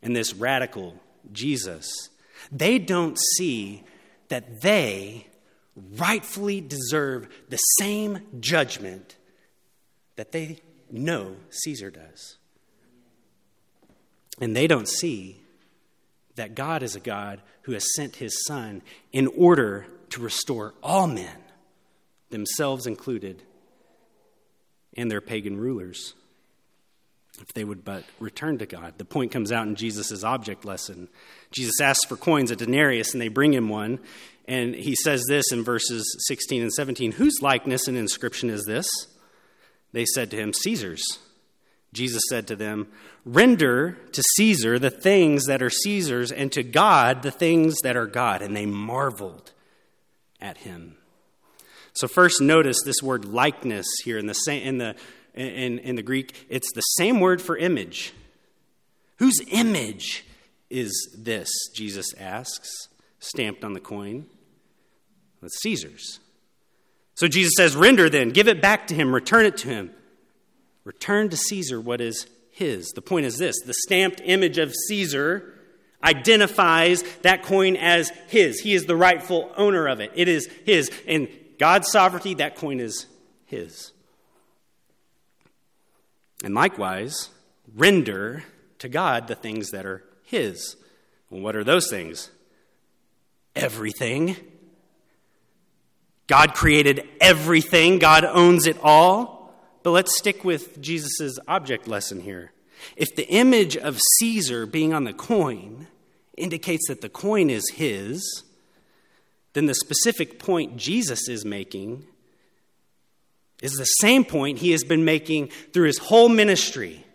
and 0.03 0.15
this 0.15 0.35
radical 0.35 0.95
Jesus. 1.33 2.11
They 2.53 2.79
don't 2.79 3.19
see 3.37 3.83
that 4.29 4.61
they 4.61 5.27
rightfully 5.97 6.61
deserve 6.61 7.29
the 7.49 7.57
same 7.57 8.21
judgment 8.41 9.17
that 10.17 10.33
they 10.33 10.59
know 10.91 11.37
Caesar 11.51 11.91
does. 11.91 12.37
And 14.41 14.55
they 14.55 14.67
don't 14.67 14.89
see 14.89 15.41
that 16.37 16.55
God 16.55 16.83
is 16.83 16.95
a 16.95 17.01
God 17.01 17.41
who 17.63 17.73
has 17.73 17.95
sent 17.95 18.17
his 18.17 18.45
Son 18.47 18.83
in 19.13 19.27
order 19.29 19.87
to 20.11 20.21
restore 20.21 20.75
all 20.83 21.07
men, 21.07 21.37
themselves 22.31 22.87
included, 22.87 23.43
and 24.97 25.11
their 25.11 25.21
pagan 25.21 25.59
rulers. 25.59 26.15
if 27.39 27.53
they 27.53 27.65
would 27.65 27.85
but 27.85 28.03
return 28.19 28.57
to 28.57 28.65
God. 28.65 28.95
The 28.97 29.05
point 29.05 29.31
comes 29.31 29.53
out 29.53 29.67
in 29.67 29.75
Jesus' 29.75 30.25
object 30.25 30.65
lesson. 30.65 31.09
Jesus 31.51 31.83
asks 31.83 32.07
for 32.07 32.17
coins, 32.17 32.51
a 32.51 32.57
denarius, 32.57 33.13
and 33.13 33.21
they 33.21 33.29
bring 33.29 33.53
him 33.53 33.69
one. 33.69 33.99
And 34.49 34.75
he 34.75 34.95
says 34.95 35.23
this 35.29 35.53
in 35.53 35.63
verses 35.63 36.17
16 36.29 36.63
and 36.63 36.73
17 36.73 37.13
Whose 37.13 37.43
likeness 37.43 37.89
and 37.89 37.97
inscription 37.97 38.49
is 38.49 38.65
this? 38.65 38.87
They 39.97 40.05
said 40.05 40.31
to 40.33 40.37
him, 40.37 40.53
Caesar's. 40.53 41.03
Jesus 41.95 42.23
said 42.29 42.47
to 42.49 42.55
them, 42.55 42.89
Render 43.25 43.93
to 44.13 44.23
Caesar 44.35 44.79
the 44.79 44.91
things 44.91 45.47
that 45.47 45.63
are 45.63 45.71
Caesar's, 45.71 46.31
and 46.31 46.53
to 46.53 46.63
God 46.63 47.23
the 47.23 47.31
things 47.31 47.77
that 47.83 47.97
are 47.97 48.05
God. 48.05 48.43
And 48.43 48.55
they 48.55 48.67
marveled 48.67 49.53
at 50.39 50.59
him. 50.59 50.99
So, 51.95 52.07
first, 52.09 52.43
notice 52.43 52.77
this 52.85 53.03
word 53.03 53.25
likeness 53.25 53.87
here 54.05 54.19
in 54.19 54.27
the, 54.27 54.37
in 54.47 54.77
the 54.77 54.97
in, 55.33 55.79
in 55.79 55.97
the 55.97 56.03
Greek, 56.03 56.45
it's 56.51 56.71
the 56.75 56.83
same 56.83 57.19
word 57.19 57.41
for 57.41 57.57
image. 57.57 58.13
Whose 59.17 59.41
image 59.51 60.27
is 60.69 61.17
this? 61.17 61.49
Jesus 61.75 62.13
asks, 62.21 62.69
stamped 63.19 63.65
on 63.65 63.73
the 63.73 63.81
coin. 63.81 64.27
It's 65.43 65.63
Caesar's. 65.63 66.21
So 67.17 67.29
Jesus 67.29 67.55
says, 67.57 67.75
Render 67.75 68.09
then, 68.09 68.31
give 68.31 68.49
it 68.49 68.63
back 68.63 68.87
to 68.89 68.95
him, 68.95 69.15
return 69.15 69.47
it 69.47 69.57
to 69.59 69.69
him. 69.69 69.91
Return 70.85 71.29
to 71.31 71.37
Caesar 71.37 71.81
what 71.81 72.01
is 72.01 72.27
his. 72.51 72.91
The 72.91 73.03
point 73.03 73.27
is 73.27 73.39
this 73.39 73.57
the 73.65 73.75
stamped 73.75 74.21
image 74.25 74.59
of 74.59 74.73
Caesar 74.89 75.53
identifies 76.05 77.03
that 77.23 77.43
coin 77.43 77.77
as 77.77 78.11
his. 78.29 78.61
He 78.61 78.75
is 78.75 78.85
the 78.85 78.97
rightful 78.97 79.51
owner 79.57 79.89
of 79.89 80.01
it. 80.01 80.13
It 80.15 80.29
is 80.29 80.49
his. 80.65 80.91
In 81.07 81.29
God's 81.59 81.91
sovereignty, 81.91 82.35
that 82.35 82.57
coin 82.57 82.79
is 82.79 83.07
his. 83.47 83.93
And 86.45 86.55
likewise, 86.55 87.31
render 87.75 88.45
to 88.79 88.89
God 88.89 89.27
the 89.27 89.35
things 89.35 89.71
that 89.71 89.87
are 89.87 90.05
His. 90.23 90.77
What 91.29 91.57
are 91.57 91.65
those 91.65 91.89
things? 91.89 92.31
Everything. 93.55 94.37
God 96.27 96.55
created 96.55 97.09
everything, 97.21 97.99
God 97.99 98.25
owns 98.25 98.67
it 98.67 98.79
all. 98.83 99.55
But 99.83 99.93
let's 99.93 100.19
stick 100.19 100.45
with 100.45 100.81
Jesus' 100.81 101.39
object 101.47 101.87
lesson 101.87 102.21
here. 102.21 102.53
If 102.97 103.15
the 103.15 103.29
image 103.29 103.77
of 103.77 104.01
Caesar 104.19 104.67
being 104.67 104.93
on 104.93 105.05
the 105.05 105.13
coin 105.13 105.87
indicates 106.37 106.89
that 106.89 107.01
the 107.01 107.09
coin 107.09 107.51
is 107.51 107.71
his, 107.71 108.43
then 109.53 109.67
the 109.67 109.75
specific 109.75 110.39
point 110.39 110.77
Jesus 110.77 111.29
is 111.29 111.45
making 111.45 112.05
is 113.63 113.73
the 113.73 113.85
same 113.85 114.25
point 114.25 114.59
he 114.59 114.73
has 114.73 114.85
been 114.85 115.05
making 115.05 115.49
through 115.73 115.87
his 115.87 115.99
whole 115.99 116.29
ministry. 116.29 117.07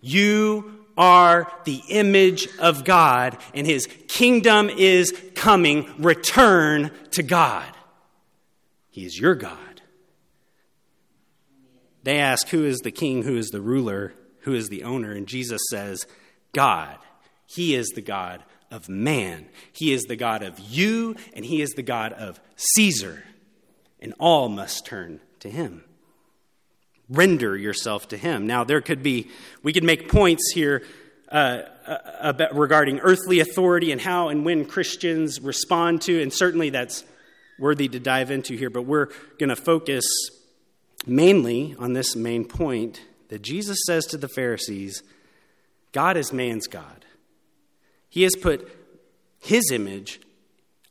You 0.00 0.86
are 0.96 1.52
the 1.64 1.82
image 1.88 2.48
of 2.58 2.84
God, 2.84 3.36
and 3.54 3.66
his 3.66 3.86
kingdom 4.08 4.70
is 4.70 5.12
coming. 5.34 5.92
Return 5.98 6.90
to 7.12 7.22
God. 7.22 7.66
He 8.92 9.06
is 9.06 9.18
your 9.18 9.34
God. 9.34 9.80
They 12.04 12.18
ask, 12.18 12.48
Who 12.48 12.64
is 12.64 12.78
the 12.80 12.90
king? 12.90 13.22
Who 13.22 13.36
is 13.36 13.48
the 13.48 13.62
ruler? 13.62 14.12
Who 14.40 14.54
is 14.54 14.68
the 14.68 14.84
owner? 14.84 15.12
And 15.12 15.26
Jesus 15.26 15.62
says, 15.70 16.06
God. 16.52 16.98
He 17.46 17.74
is 17.74 17.88
the 17.88 18.02
God 18.02 18.42
of 18.70 18.88
man. 18.88 19.48
He 19.72 19.92
is 19.92 20.04
the 20.04 20.16
God 20.16 20.42
of 20.42 20.58
you, 20.58 21.16
and 21.34 21.44
He 21.44 21.62
is 21.62 21.70
the 21.70 21.82
God 21.82 22.12
of 22.12 22.38
Caesar. 22.56 23.24
And 23.98 24.14
all 24.18 24.48
must 24.48 24.84
turn 24.84 25.20
to 25.40 25.50
Him. 25.50 25.84
Render 27.08 27.56
yourself 27.56 28.08
to 28.08 28.16
Him. 28.18 28.46
Now, 28.46 28.62
there 28.62 28.80
could 28.82 29.02
be, 29.02 29.28
we 29.62 29.72
could 29.72 29.84
make 29.84 30.10
points 30.10 30.52
here 30.54 30.82
uh, 31.30 31.62
uh, 31.86 32.48
regarding 32.52 33.00
earthly 33.00 33.40
authority 33.40 33.90
and 33.90 34.00
how 34.00 34.28
and 34.28 34.44
when 34.44 34.66
Christians 34.66 35.40
respond 35.40 36.02
to, 36.02 36.20
and 36.20 36.32
certainly 36.32 36.70
that's 36.70 37.04
worthy 37.58 37.88
to 37.88 38.00
dive 38.00 38.30
into 38.30 38.56
here, 38.56 38.70
but 38.70 38.82
we're 38.82 39.08
going 39.38 39.48
to 39.50 39.56
focus 39.56 40.04
mainly 41.06 41.74
on 41.78 41.92
this 41.92 42.16
main 42.16 42.44
point 42.44 43.00
that 43.28 43.42
Jesus 43.42 43.78
says 43.86 44.04
to 44.06 44.16
the 44.16 44.28
Pharisees 44.28 45.02
God 45.92 46.16
is 46.16 46.32
man's 46.32 46.66
God. 46.66 47.04
He 48.08 48.22
has 48.22 48.34
put 48.34 48.70
his 49.38 49.70
image 49.70 50.20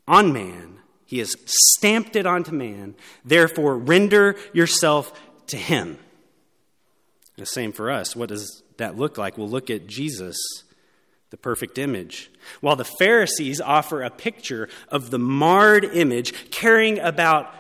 on 0.08 0.34
man 0.34 0.72
he 1.12 1.20
has 1.20 1.36
stamped 1.46 2.16
it 2.16 2.26
onto 2.26 2.54
man. 2.54 2.96
Therefore, 3.26 3.78
render 3.78 4.38
yourself 4.54 5.12
to 5.48 5.58
him. 5.58 6.00
The 7.36 7.46
same 7.46 7.74
for 7.74 7.92
us. 7.92 8.16
What 8.16 8.30
does 8.30 8.64
that 8.78 8.96
look 8.96 9.18
like? 9.18 9.38
We'll 9.38 9.50
look 9.50 9.70
at 9.70 9.88
Jesus, 9.88 10.38
the 11.32 11.38
perfect 11.38 11.78
image. 11.78 12.30
While 12.60 12.76
the 12.76 12.86
Pharisees 12.86 13.60
offer 13.60 14.04
a 14.04 14.10
picture 14.10 14.70
of 14.90 15.10
the 15.10 15.20
marred 15.20 15.86
image, 15.86 16.52
caring 16.52 17.00
about 17.00 17.54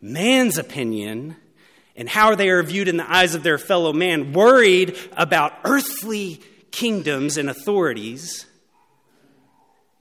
man's 0.00 0.58
opinion 0.58 1.36
and 1.96 2.08
how 2.08 2.34
they 2.36 2.50
are 2.50 2.62
viewed 2.62 2.86
in 2.86 2.98
the 2.98 3.10
eyes 3.10 3.34
of 3.34 3.42
their 3.42 3.58
fellow 3.58 3.92
man, 3.92 4.32
worried 4.32 4.96
about 5.16 5.54
earthly 5.64 6.40
kingdoms 6.70 7.36
and 7.38 7.50
authorities, 7.50 8.46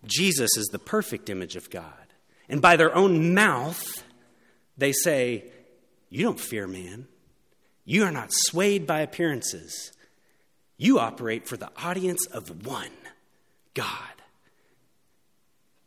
Jesus 0.05 0.55
is 0.57 0.67
the 0.67 0.79
perfect 0.79 1.29
image 1.29 1.55
of 1.55 1.69
God. 1.69 1.93
And 2.49 2.61
by 2.61 2.75
their 2.75 2.93
own 2.93 3.33
mouth, 3.33 4.03
they 4.77 4.91
say, 4.91 5.45
You 6.09 6.23
don't 6.23 6.39
fear 6.39 6.67
man. 6.67 7.07
You 7.85 8.03
are 8.03 8.11
not 8.11 8.29
swayed 8.31 8.85
by 8.85 8.99
appearances. 8.99 9.93
You 10.77 10.99
operate 10.99 11.47
for 11.47 11.57
the 11.57 11.71
audience 11.83 12.25
of 12.27 12.65
one 12.65 12.91
God. 13.73 13.87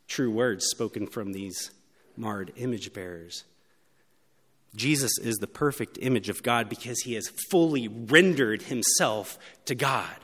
True 0.08 0.30
words 0.30 0.66
spoken 0.66 1.06
from 1.06 1.32
these 1.32 1.70
marred 2.16 2.52
image 2.56 2.92
bearers. 2.92 3.44
Jesus 4.74 5.12
is 5.18 5.36
the 5.36 5.46
perfect 5.46 5.98
image 6.00 6.28
of 6.28 6.42
God 6.42 6.68
because 6.68 7.00
he 7.00 7.14
has 7.14 7.32
fully 7.50 7.88
rendered 7.88 8.62
himself 8.62 9.38
to 9.64 9.74
God 9.74 10.16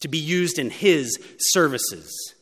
to 0.00 0.08
be 0.08 0.18
used 0.18 0.58
in 0.58 0.70
his 0.70 1.18
services 1.38 2.34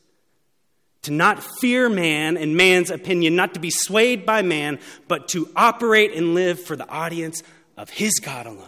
to 1.02 1.10
not 1.10 1.42
fear 1.42 1.88
man 1.88 2.36
and 2.36 2.56
man's 2.56 2.90
opinion, 2.90 3.34
not 3.34 3.54
to 3.54 3.60
be 3.60 3.70
swayed 3.70 4.26
by 4.26 4.42
man, 4.42 4.78
but 5.08 5.28
to 5.28 5.48
operate 5.56 6.14
and 6.14 6.34
live 6.34 6.60
for 6.60 6.76
the 6.76 6.88
audience 6.88 7.42
of 7.76 7.88
his 7.90 8.18
God 8.20 8.46
alone, 8.46 8.66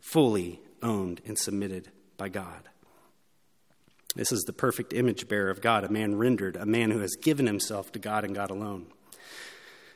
fully 0.00 0.59
owned 0.82 1.20
and 1.26 1.38
submitted 1.38 1.88
by 2.16 2.28
God. 2.28 2.68
This 4.14 4.32
is 4.32 4.42
the 4.42 4.52
perfect 4.52 4.92
image 4.92 5.28
bearer 5.28 5.50
of 5.50 5.60
God, 5.60 5.84
a 5.84 5.88
man 5.88 6.16
rendered, 6.16 6.56
a 6.56 6.66
man 6.66 6.90
who 6.90 6.98
has 6.98 7.14
given 7.14 7.46
himself 7.46 7.92
to 7.92 7.98
God 7.98 8.24
and 8.24 8.34
God 8.34 8.50
alone. 8.50 8.86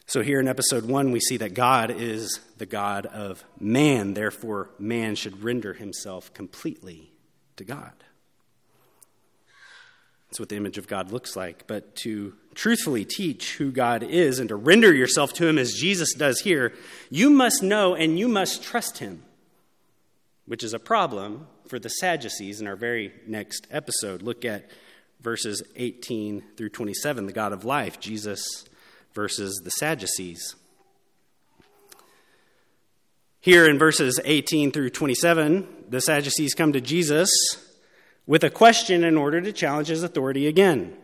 So, 0.07 0.23
here 0.23 0.39
in 0.39 0.49
episode 0.49 0.85
one, 0.85 1.13
we 1.13 1.21
see 1.21 1.39
that 1.39 1.55
God 1.55 1.91
is 1.91 2.41
the 2.59 2.67
God 2.67 3.07
of 3.07 3.43
man. 3.59 4.15
Therefore, 4.15 4.71
man 4.79 5.15
should 5.15 5.43
render 5.43 5.73
himself 5.73 6.33
completely 6.35 7.11
to 7.57 7.65
God. 7.65 7.93
That's 10.35 10.41
what 10.41 10.49
the 10.49 10.57
image 10.57 10.79
of 10.79 10.89
God 10.89 11.13
looks 11.13 11.37
like. 11.37 11.69
But 11.69 11.95
to 11.99 12.35
truthfully 12.57 13.05
teach 13.05 13.55
who 13.57 13.71
God 13.71 14.03
is 14.03 14.41
and 14.41 14.49
to 14.49 14.57
render 14.57 14.93
yourself 14.93 15.33
to 15.35 15.47
Him 15.47 15.59
as 15.59 15.75
Jesus 15.75 16.13
does 16.13 16.41
here, 16.41 16.75
you 17.09 17.31
must 17.31 17.63
know 17.63 17.95
and 17.95 18.19
you 18.19 18.27
must 18.27 18.61
trust 18.61 18.99
Him, 18.99 19.23
which 20.47 20.63
is 20.63 20.75
a 20.75 20.79
problem 20.79 21.47
for 21.67 21.79
the 21.79 21.89
Sadducees 21.89 22.61
in 22.61 22.67
our 22.67 22.77
very 22.77 23.13
next 23.27 23.67
episode. 23.71 24.23
Look 24.23 24.45
at 24.45 24.71
verses 25.21 25.63
18 25.77 26.43
through 26.57 26.69
27, 26.69 27.27
the 27.27 27.33
God 27.33 27.53
of 27.53 27.65
life, 27.65 27.99
Jesus 27.99 28.65
versus 29.15 29.61
the 29.65 29.71
Sadducees. 29.71 30.57
Here 33.41 33.69
in 33.69 33.79
verses 33.79 34.21
18 34.25 34.73
through 34.73 34.91
27, 34.91 35.67
the 35.89 36.01
Sadducees 36.01 36.55
come 36.55 36.73
to 36.73 36.81
Jesus 36.81 37.31
with 38.27 38.43
a 38.43 38.51
question 38.51 39.05
in 39.05 39.17
order 39.17 39.41
to 39.41 39.53
challenge 39.53 39.89
his 39.89 40.03
authority 40.03 40.47
again. 40.47 40.97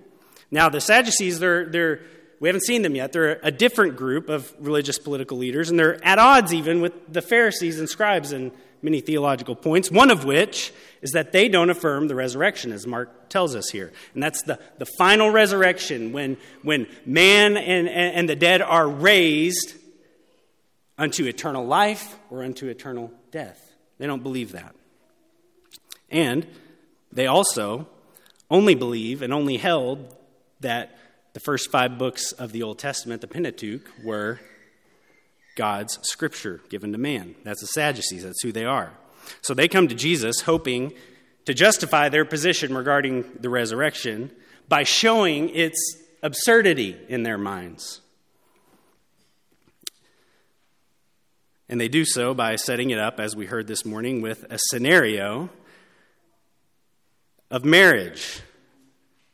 Now, 0.50 0.68
the 0.68 0.80
Sadducees, 0.80 1.38
they're, 1.38 1.66
they're, 1.66 2.00
we 2.40 2.48
haven't 2.48 2.64
seen 2.64 2.82
them 2.82 2.96
yet. 2.96 3.12
They're 3.12 3.38
a 3.42 3.50
different 3.50 3.96
group 3.96 4.28
of 4.28 4.52
religious 4.58 4.98
political 4.98 5.36
leaders, 5.36 5.70
and 5.70 5.78
they're 5.78 6.02
at 6.04 6.18
odds 6.18 6.52
even 6.52 6.80
with 6.80 6.92
the 7.12 7.22
Pharisees 7.22 7.78
and 7.78 7.88
scribes 7.88 8.32
in 8.32 8.52
many 8.82 9.00
theological 9.00 9.54
points, 9.54 9.90
one 9.90 10.10
of 10.10 10.24
which 10.24 10.72
is 11.02 11.10
that 11.12 11.32
they 11.32 11.48
don't 11.48 11.70
affirm 11.70 12.08
the 12.08 12.14
resurrection, 12.14 12.72
as 12.72 12.86
Mark 12.86 13.28
tells 13.28 13.54
us 13.54 13.70
here. 13.70 13.92
And 14.14 14.22
that's 14.22 14.42
the, 14.42 14.58
the 14.78 14.86
final 14.98 15.30
resurrection 15.30 16.12
when, 16.12 16.36
when 16.62 16.86
man 17.06 17.56
and, 17.56 17.88
and 17.88 18.28
the 18.28 18.36
dead 18.36 18.60
are 18.62 18.88
raised 18.88 19.74
unto 20.98 21.26
eternal 21.26 21.64
life 21.64 22.16
or 22.30 22.42
unto 22.42 22.68
eternal 22.68 23.10
death. 23.30 23.72
They 23.98 24.06
don't 24.06 24.22
believe 24.22 24.52
that. 24.52 24.74
And 26.10 26.46
they 27.12 27.26
also 27.26 27.88
only 28.50 28.74
believe 28.74 29.22
and 29.22 29.32
only 29.32 29.56
held 29.56 30.14
that 30.60 30.98
the 31.32 31.40
first 31.40 31.70
five 31.70 31.96
books 31.96 32.32
of 32.32 32.52
the 32.52 32.62
Old 32.62 32.78
Testament, 32.78 33.20
the 33.20 33.28
Pentateuch, 33.28 33.88
were 34.04 34.40
God's 35.56 35.98
scripture 36.02 36.60
given 36.68 36.92
to 36.92 36.98
man. 36.98 37.34
That's 37.44 37.60
the 37.60 37.66
Sadducees, 37.66 38.22
that's 38.22 38.42
who 38.42 38.52
they 38.52 38.64
are. 38.64 38.92
So 39.42 39.54
they 39.54 39.68
come 39.68 39.88
to 39.88 39.94
Jesus 39.94 40.40
hoping 40.42 40.92
to 41.44 41.54
justify 41.54 42.08
their 42.08 42.24
position 42.24 42.74
regarding 42.74 43.24
the 43.40 43.48
resurrection 43.48 44.30
by 44.68 44.84
showing 44.84 45.50
its 45.50 45.78
absurdity 46.22 46.96
in 47.08 47.22
their 47.22 47.38
minds. 47.38 48.00
And 51.68 51.80
they 51.80 51.88
do 51.88 52.04
so 52.04 52.34
by 52.34 52.56
setting 52.56 52.90
it 52.90 52.98
up, 52.98 53.20
as 53.20 53.36
we 53.36 53.46
heard 53.46 53.66
this 53.68 53.84
morning, 53.84 54.22
with 54.22 54.44
a 54.50 54.58
scenario 54.70 55.50
of 57.50 57.64
marriage. 57.64 58.40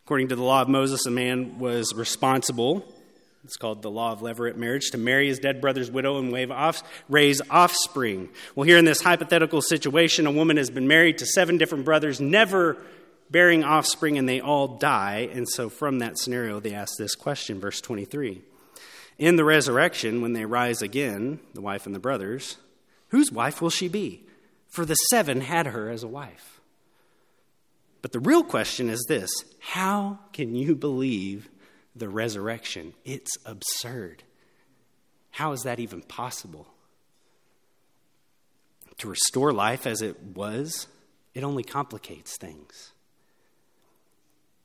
According 0.04 0.28
to 0.28 0.36
the 0.36 0.42
law 0.42 0.62
of 0.62 0.68
Moses, 0.68 1.06
a 1.06 1.10
man 1.10 1.58
was 1.58 1.94
responsible 1.94 2.86
it's 3.46 3.56
called 3.56 3.80
the 3.80 3.90
law 3.92 4.10
of 4.10 4.22
levirate 4.22 4.56
marriage 4.56 4.90
to 4.90 4.98
marry 4.98 5.28
his 5.28 5.38
dead 5.38 5.60
brother's 5.60 5.88
widow 5.88 6.18
and 6.18 6.50
off, 6.50 6.82
raise 7.08 7.40
offspring. 7.48 8.28
Well, 8.56 8.66
here 8.66 8.76
in 8.76 8.84
this 8.84 9.00
hypothetical 9.00 9.62
situation, 9.62 10.26
a 10.26 10.32
woman 10.32 10.56
has 10.56 10.68
been 10.68 10.88
married 10.88 11.18
to 11.18 11.26
seven 11.26 11.56
different 11.56 11.84
brothers, 11.84 12.20
never 12.20 12.76
bearing 13.30 13.62
offspring, 13.62 14.18
and 14.18 14.28
they 14.28 14.40
all 14.40 14.66
die. 14.78 15.30
And 15.32 15.48
so, 15.48 15.68
from 15.68 16.00
that 16.00 16.18
scenario, 16.18 16.58
they 16.58 16.74
ask 16.74 16.94
this 16.98 17.14
question, 17.14 17.60
verse 17.60 17.80
23. 17.80 18.42
In 19.16 19.36
the 19.36 19.44
resurrection, 19.44 20.22
when 20.22 20.32
they 20.32 20.44
rise 20.44 20.82
again, 20.82 21.38
the 21.54 21.60
wife 21.60 21.86
and 21.86 21.94
the 21.94 22.00
brothers, 22.00 22.56
whose 23.10 23.30
wife 23.30 23.62
will 23.62 23.70
she 23.70 23.86
be? 23.86 24.26
For 24.70 24.84
the 24.84 24.96
seven 24.96 25.40
had 25.40 25.66
her 25.66 25.88
as 25.88 26.02
a 26.02 26.08
wife. 26.08 26.60
But 28.02 28.10
the 28.10 28.18
real 28.18 28.42
question 28.42 28.90
is 28.90 29.04
this 29.06 29.30
how 29.60 30.18
can 30.32 30.56
you 30.56 30.74
believe 30.74 31.48
the 31.98 32.08
resurrection. 32.08 32.94
It's 33.04 33.30
absurd. 33.44 34.22
How 35.30 35.52
is 35.52 35.62
that 35.62 35.78
even 35.78 36.02
possible? 36.02 36.66
To 38.98 39.08
restore 39.08 39.52
life 39.52 39.86
as 39.86 40.00
it 40.00 40.20
was, 40.34 40.86
it 41.34 41.44
only 41.44 41.62
complicates 41.62 42.36
things. 42.38 42.92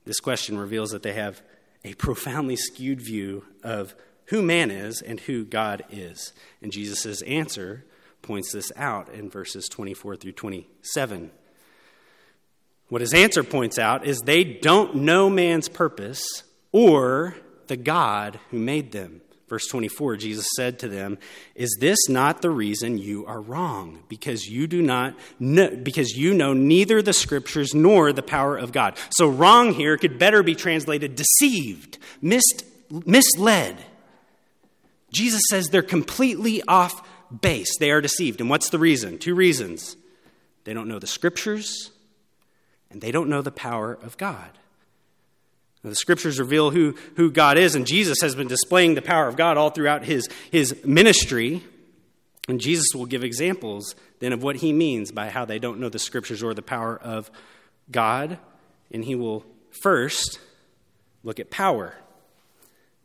This 0.06 0.20
question 0.20 0.58
reveals 0.58 0.92
that 0.92 1.04
they 1.04 1.14
have 1.14 1.42
a 1.84 1.94
profoundly 1.96 2.56
skewed 2.56 3.02
view 3.02 3.46
of 3.64 3.96
who 4.26 4.42
man 4.42 4.72
is 4.72 5.02
and 5.02 5.20
who 5.20 5.44
God 5.44 5.84
is. 5.90 6.32
And 6.62 6.72
Jesus' 6.72 7.22
answer 7.24 7.84
points 8.22 8.54
this 8.54 8.72
out 8.76 9.10
in 9.10 9.30
verses 9.30 9.68
24 9.68 10.16
through 10.16 10.32
27. 10.32 11.32
What 12.88 13.02
his 13.02 13.14
answer 13.14 13.44
points 13.44 13.78
out 13.80 14.06
is 14.06 14.20
they 14.20 14.44
don't 14.44 14.96
know 14.96 15.30
man's 15.30 15.70
purpose 15.70 16.44
or 16.72 17.36
the 17.68 17.78
God 17.78 18.40
who 18.50 18.60
made 18.60 18.92
them. 18.92 19.22
Verse 19.52 19.68
24, 19.68 20.16
Jesus 20.16 20.48
said 20.56 20.80
to 20.80 20.88
them, 20.88 21.18
Is 21.56 21.76
this 21.82 22.08
not 22.08 22.42
the 22.42 22.50
reason 22.50 22.98
you 22.98 23.26
are 23.26 23.42
wrong? 23.42 24.02
Because 24.08 24.48
you 24.48 24.66
do 24.66 24.82
not 24.82 25.14
know, 25.42 25.76
because 25.76 26.16
you 26.16 26.34
know 26.34 26.54
neither 26.54 27.02
the 27.02 27.12
scriptures 27.12 27.74
nor 27.74 28.14
the 28.14 28.24
power 28.24 28.56
of 28.56 28.72
God. 28.72 28.98
So 29.10 29.28
wrong 29.28 29.74
here 29.74 29.98
could 29.98 30.18
better 30.18 30.42
be 30.42 30.56
translated 30.56 31.18
deceived, 31.18 31.98
missed, 32.22 32.64
misled. 32.90 33.76
Jesus 35.12 35.42
says 35.50 35.68
they're 35.68 35.82
completely 35.82 36.64
off 36.66 37.06
base. 37.42 37.78
They 37.78 37.92
are 37.92 38.00
deceived. 38.00 38.40
And 38.40 38.50
what's 38.50 38.70
the 38.70 38.80
reason? 38.80 39.18
Two 39.18 39.36
reasons. 39.36 39.98
They 40.64 40.74
don't 40.74 40.88
know 40.88 41.00
the 41.00 41.08
scriptures, 41.08 41.92
and 42.90 43.02
they 43.02 43.12
don't 43.12 43.30
know 43.30 43.42
the 43.42 43.52
power 43.52 43.94
of 43.94 44.18
God. 44.18 44.58
The 45.84 45.96
scriptures 45.96 46.40
reveal 46.40 46.70
who, 46.70 46.96
who 47.16 47.32
God 47.32 47.58
is, 47.58 47.74
and 47.74 47.88
Jesus 47.88 48.22
has 48.22 48.36
been 48.36 48.48
displaying 48.48 48.94
the 48.94 49.02
power 49.02 49.28
of 49.28 49.36
God 49.36 49.58
all 49.58 49.72
throughout 49.72 50.06
his, 50.06 50.30
his 50.52 50.76
ministry. 50.86 51.64
And 52.48 52.60
Jesus 52.60 52.88
will 52.94 53.08
give 53.08 53.24
examples 53.24 53.96
then 54.20 54.34
of 54.34 54.44
what 54.44 54.58
he 54.58 54.74
means 54.74 55.12
by 55.12 55.30
how 55.30 55.46
they 55.46 55.58
don't 55.58 55.80
know 55.80 55.90
the 55.90 56.00
scriptures 56.00 56.44
or 56.44 56.54
the 56.54 56.62
power 56.62 56.98
of 56.98 57.32
God. 57.90 58.38
And 58.92 59.04
he 59.04 59.16
will 59.16 59.44
first 59.82 60.40
look 61.24 61.40
at 61.40 61.50
power. 61.50 61.96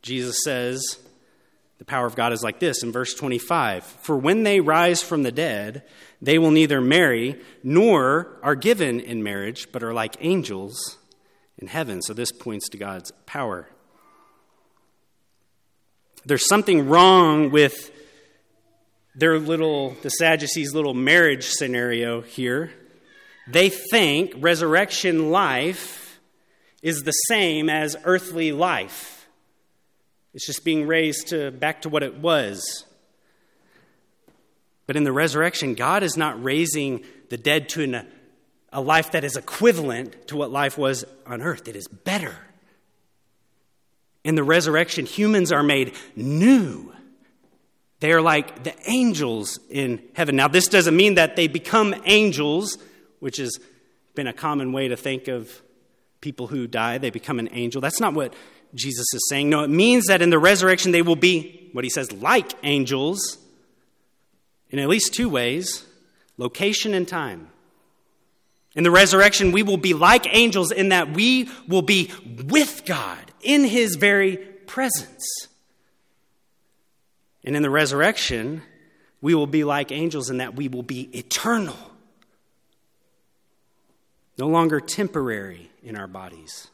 Jesus 0.03 0.43
says 0.43 0.99
the 1.79 1.85
power 1.85 2.05
of 2.05 2.15
God 2.15 2.31
is 2.33 2.43
like 2.43 2.59
this 2.59 2.83
in 2.83 2.91
verse 2.91 3.15
25 3.15 3.83
For 3.83 4.17
when 4.17 4.43
they 4.43 4.59
rise 4.59 5.01
from 5.01 5.23
the 5.23 5.31
dead, 5.31 5.83
they 6.21 6.37
will 6.37 6.51
neither 6.51 6.79
marry 6.79 7.41
nor 7.63 8.37
are 8.43 8.55
given 8.55 8.99
in 8.99 9.23
marriage, 9.23 9.71
but 9.71 9.83
are 9.83 9.93
like 9.93 10.17
angels 10.19 10.97
in 11.57 11.67
heaven. 11.67 12.01
So 12.01 12.13
this 12.13 12.31
points 12.31 12.69
to 12.69 12.77
God's 12.77 13.11
power. 13.25 13.67
There's 16.25 16.47
something 16.47 16.87
wrong 16.89 17.51
with 17.51 17.91
their 19.15 19.39
little, 19.39 19.95
the 20.03 20.09
Sadducees' 20.09 20.73
little 20.73 20.93
marriage 20.93 21.45
scenario 21.45 22.21
here. 22.21 22.71
They 23.47 23.69
think 23.69 24.33
resurrection 24.37 25.31
life 25.31 26.19
is 26.83 27.03
the 27.03 27.11
same 27.11 27.69
as 27.69 27.95
earthly 28.03 28.51
life. 28.51 29.27
It's 30.33 30.45
just 30.45 30.63
being 30.63 30.85
raised 30.85 31.29
to, 31.29 31.49
back 31.49 31.81
to 31.83 31.89
what 31.89 32.03
it 32.03 32.17
was. 32.17 32.85
But 34.85 34.95
in 34.95 35.03
the 35.03 35.11
resurrection, 35.11 35.73
God 35.73 36.03
is 36.03 36.15
not 36.15 36.41
raising 36.43 37.03
the 37.29 37.37
dead 37.37 37.69
to 37.69 37.83
an 37.83 38.07
a 38.77 38.81
life 38.81 39.13
that 39.13 39.23
is 39.23 39.35
equivalent 39.35 40.27
to 40.27 40.37
what 40.37 40.51
life 40.51 40.77
was 40.77 41.03
on 41.25 41.41
earth. 41.41 41.67
It 41.67 41.75
is 41.75 41.87
better. 41.87 42.35
In 44.23 44.35
the 44.35 44.43
resurrection, 44.43 45.07
humans 45.07 45.51
are 45.51 45.63
made 45.63 45.95
new. 46.15 46.93
They 48.01 48.11
are 48.11 48.21
like 48.21 48.63
the 48.63 48.75
angels 48.85 49.59
in 49.71 50.03
heaven. 50.13 50.35
Now, 50.35 50.47
this 50.47 50.67
doesn't 50.67 50.95
mean 50.95 51.15
that 51.15 51.35
they 51.35 51.47
become 51.47 51.95
angels, 52.05 52.77
which 53.19 53.37
has 53.37 53.57
been 54.13 54.27
a 54.27 54.33
common 54.33 54.73
way 54.73 54.89
to 54.89 54.95
think 54.95 55.27
of 55.27 55.59
people 56.21 56.45
who 56.45 56.67
die. 56.67 56.99
They 56.99 57.09
become 57.09 57.39
an 57.39 57.49
angel. 57.53 57.81
That's 57.81 57.99
not 57.99 58.13
what 58.13 58.35
Jesus 58.75 59.11
is 59.11 59.27
saying. 59.27 59.49
No, 59.49 59.63
it 59.63 59.71
means 59.71 60.05
that 60.05 60.21
in 60.21 60.29
the 60.29 60.37
resurrection, 60.37 60.91
they 60.91 61.01
will 61.01 61.15
be, 61.15 61.71
what 61.73 61.83
he 61.83 61.89
says, 61.89 62.11
like 62.11 62.53
angels 62.61 63.39
in 64.69 64.77
at 64.77 64.87
least 64.87 65.15
two 65.15 65.29
ways 65.29 65.83
location 66.37 66.93
and 66.93 67.07
time. 67.07 67.47
In 68.77 68.83
the 68.83 68.91
resurrection, 68.91 69.51
we 69.51 69.63
will 69.63 69.77
be 69.77 69.95
like 69.95 70.27
angels 70.29 70.71
in 70.71 70.89
that 70.89 71.11
we 71.11 71.49
will 71.67 71.81
be 71.81 72.11
with 72.45 72.85
God 72.85 73.19
in 73.41 73.63
his 73.63 73.95
very 73.95 74.37
presence. 74.37 75.25
And 77.43 77.55
in 77.55 77.63
the 77.63 77.71
resurrection, 77.71 78.61
we 79.19 79.33
will 79.33 79.47
be 79.47 79.63
like 79.63 79.91
angels 79.91 80.29
in 80.29 80.37
that 80.37 80.55
we 80.55 80.67
will 80.67 80.83
be 80.83 81.09
eternal, 81.17 81.75
no 84.37 84.47
longer 84.47 84.79
temporary 84.79 85.71
in 85.81 85.97
our 85.97 86.07
bodies. 86.07 86.67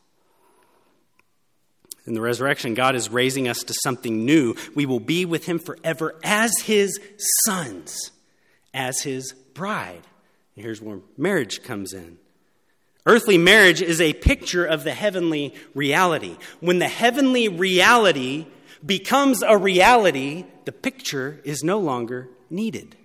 In 2.05 2.15
the 2.15 2.21
resurrection, 2.21 2.73
God 2.73 2.97
is 2.97 3.09
raising 3.09 3.47
us 3.47 3.59
to 3.59 3.73
something 3.81 4.25
new. 4.25 4.55
We 4.75 4.85
will 4.85 4.99
be 4.99 5.23
with 5.23 5.45
him 5.45 5.57
forever 5.57 6.19
as 6.21 6.51
his 6.65 6.99
sons, 7.45 8.11
as 8.73 9.03
his 9.03 9.31
bride. 9.53 10.01
Here's 10.55 10.81
where 10.81 10.99
marriage 11.17 11.63
comes 11.63 11.93
in. 11.93 12.17
Earthly 13.05 13.37
marriage 13.37 13.81
is 13.81 13.99
a 13.99 14.13
picture 14.13 14.65
of 14.65 14.83
the 14.83 14.93
heavenly 14.93 15.53
reality. 15.73 16.37
When 16.61 16.79
the 16.79 16.87
heavenly 16.87 17.49
reality 17.49 18.45
becomes 18.85 19.43
a 19.43 19.57
reality, 19.57 20.45
the 20.65 20.71
picture 20.71 21.41
is 21.43 21.63
no 21.63 21.79
longer 21.79 22.29
needed. 22.49 22.95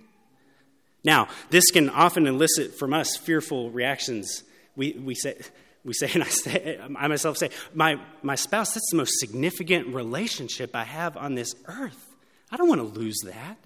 Now, 1.03 1.27
this 1.49 1.71
can 1.71 1.89
often 1.89 2.27
elicit 2.27 2.77
from 2.77 2.93
us 2.93 3.17
fearful 3.17 3.71
reactions. 3.71 4.43
We, 4.75 4.93
we 4.93 5.15
say, 5.15 5.37
we 5.83 5.93
say, 5.93 6.09
and 6.13 6.23
I 6.23 6.27
say, 6.27 6.79
I 6.97 7.07
myself 7.07 7.37
say, 7.37 7.49
my, 7.73 7.99
my 8.21 8.35
spouse, 8.35 8.73
that's 8.73 8.89
the 8.91 8.97
most 8.97 9.19
significant 9.19 9.93
relationship 9.93 10.75
I 10.75 10.83
have 10.83 11.17
on 11.17 11.35
this 11.35 11.55
earth. 11.65 12.07
I 12.51 12.57
don't 12.57 12.69
want 12.69 12.81
to 12.81 12.99
lose 12.99 13.19
that. 13.25 13.57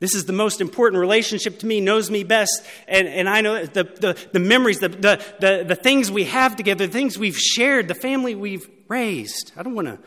This 0.00 0.14
is 0.14 0.24
the 0.24 0.32
most 0.32 0.62
important 0.62 0.98
relationship 0.98 1.58
to 1.58 1.66
me, 1.66 1.80
knows 1.80 2.10
me 2.10 2.24
best, 2.24 2.64
and, 2.88 3.06
and 3.06 3.28
I 3.28 3.42
know 3.42 3.66
the, 3.66 3.84
the, 3.84 4.28
the 4.32 4.38
memories, 4.38 4.80
the, 4.80 4.88
the, 4.88 5.22
the, 5.40 5.64
the 5.68 5.74
things 5.74 6.10
we 6.10 6.24
have 6.24 6.56
together, 6.56 6.86
the 6.86 6.92
things 6.92 7.18
we've 7.18 7.38
shared, 7.38 7.86
the 7.86 7.94
family 7.94 8.34
we've 8.34 8.68
raised. 8.88 9.52
I 9.58 9.62
don't 9.62 9.74
want 9.74 9.88
to 9.88 9.98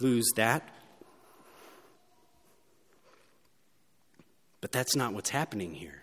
lose 0.00 0.30
that. 0.36 0.68
But 4.60 4.70
that's 4.70 4.94
not 4.94 5.14
what's 5.14 5.30
happening 5.30 5.72
here. 5.72 6.02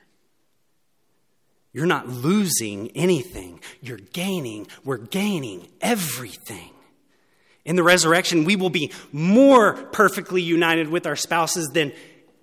You're 1.71 1.85
not 1.85 2.09
losing 2.09 2.89
anything, 2.95 3.61
you're 3.79 3.97
gaining. 3.97 4.67
We're 4.83 4.97
gaining 4.97 5.67
everything. 5.81 6.71
In 7.63 7.75
the 7.75 7.83
resurrection, 7.83 8.45
we 8.45 8.55
will 8.55 8.71
be 8.71 8.91
more 9.11 9.73
perfectly 9.73 10.41
united 10.41 10.89
with 10.89 11.05
our 11.05 11.15
spouses 11.15 11.67
than 11.67 11.93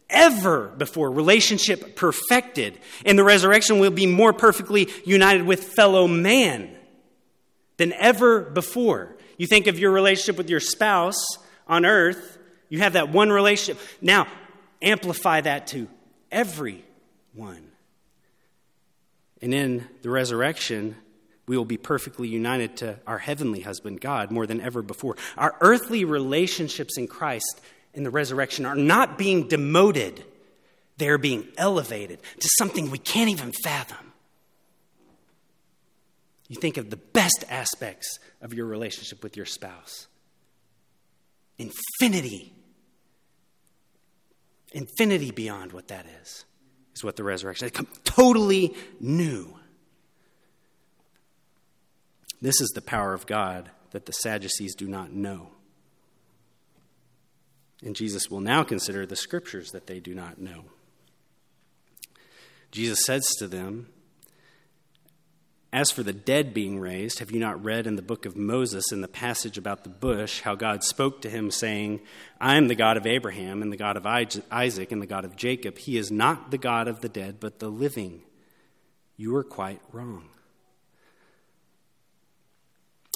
ever 0.09 0.69
before. 0.69 1.11
Relationship 1.11 1.97
perfected. 1.97 2.79
In 3.05 3.17
the 3.17 3.25
resurrection, 3.25 3.79
we'll 3.79 3.91
be 3.91 4.07
more 4.07 4.33
perfectly 4.33 4.89
united 5.05 5.45
with 5.45 5.65
fellow 5.75 6.07
man 6.07 6.71
than 7.77 7.93
ever 7.95 8.41
before. 8.41 9.17
You 9.37 9.47
think 9.47 9.67
of 9.67 9.79
your 9.79 9.91
relationship 9.91 10.37
with 10.37 10.49
your 10.49 10.61
spouse 10.61 11.25
on 11.69 11.85
earth, 11.85 12.39
you 12.69 12.79
have 12.81 12.95
that 12.95 13.11
one 13.11 13.31
relationship. 13.31 13.83
Now, 14.01 14.27
amplify 14.83 15.41
that 15.43 15.69
to 15.69 15.89
everyone. 16.31 16.83
And 19.43 19.53
in 19.53 19.87
the 20.03 20.11
resurrection, 20.11 20.97
we 21.47 21.57
will 21.57 21.65
be 21.65 21.77
perfectly 21.77 22.29
united 22.29 22.79
to 22.79 22.99
our 23.07 23.19
heavenly 23.19 23.61
husband, 23.61 24.01
God, 24.01 24.31
more 24.31 24.47
than 24.47 24.61
ever 24.61 24.83
before. 24.83 25.17
Our 25.37 25.55
earthly 25.61 26.05
relationships 26.05 26.99
in 26.99 27.07
Christ 27.07 27.61
in 27.97 28.05
the 28.05 28.11
resurrection 28.11 28.67
are 28.67 28.77
not 28.77 29.19
being 29.19 29.49
demoted, 29.49 30.23
they 30.99 31.09
are 31.09 31.19
being 31.19 31.49
elevated 31.57 32.21
to 32.39 32.49
something 32.59 32.91
we 32.91 32.99
can't 32.99 33.31
even 33.31 33.53
fathom. 33.65 34.13
You 36.49 36.57
think 36.57 36.77
of 36.77 36.91
the 36.91 36.97
best 36.97 37.45
aspects 37.49 38.21
of 38.41 38.55
your 38.55 38.67
relationship 38.67 39.25
with 39.25 39.37
your 39.37 39.47
spouse 39.47 40.07
infinity. 41.59 42.53
Infinity 44.73 45.31
beyond 45.31 45.73
what 45.73 45.89
that 45.89 46.05
is, 46.23 46.45
is 46.95 47.03
what 47.03 47.17
the 47.17 47.25
resurrection 47.25 47.69
is. 47.69 47.87
Totally 48.05 48.75
new. 49.01 49.57
This 52.43 52.61
is 52.61 52.69
the 52.75 52.83
power 52.83 53.15
of 53.15 53.27
God 53.27 53.71
that 53.93 54.05
the 54.05 54.13
Sadducees 54.13 54.75
do 54.75 54.87
not 54.87 55.13
know. 55.13 55.56
And 57.85 57.95
Jesus 57.95 58.31
will 58.31 58.41
now 58.41 58.63
consider 58.63 59.05
the 59.05 59.17
scriptures 59.17 59.73
that 59.73 59.87
they 59.87 60.01
do 60.01 60.15
not 60.15 60.41
know. 60.41 60.65
Jesus 62.71 63.05
says 63.05 63.27
to 63.39 63.47
them, 63.47 63.89
As 65.73 65.91
for 65.91 66.03
the 66.03 66.13
dead 66.13 66.55
being 66.55 66.79
raised, 66.79 67.19
have 67.19 67.31
you 67.31 67.39
not 67.39 67.63
read 67.63 67.87
in 67.87 67.97
the 67.97 68.03
book 68.03 68.27
of 68.27 68.37
Moses, 68.37 68.93
in 68.93 69.03
the 69.03 69.09
passage 69.09 69.59
about 69.59 69.85
the 69.85 69.91
bush, 69.91 70.41
how 70.41 70.55
God 70.55 70.83
spoke 70.85 71.21
to 71.23 71.31
him, 71.31 71.51
saying, 71.51 72.01
I 72.41 72.57
am 72.57 72.69
the 72.69 72.75
God 72.75 72.97
of 72.97 73.07
Abraham, 73.07 73.63
and 73.63 73.73
the 73.73 73.77
God 73.77 73.97
of 73.97 74.07
Isaac, 74.07 74.93
and 74.93 75.03
the 75.03 75.07
God 75.07 75.25
of 75.25 75.37
Jacob? 75.37 75.79
He 75.79 75.97
is 75.97 76.11
not 76.11 76.51
the 76.51 76.59
God 76.59 76.89
of 76.89 77.03
the 77.03 77.09
dead, 77.09 77.41
but 77.41 77.59
the 77.59 77.69
living. 77.69 78.23
You 79.17 79.35
are 79.37 79.45
quite 79.45 79.81
wrong. 79.93 80.29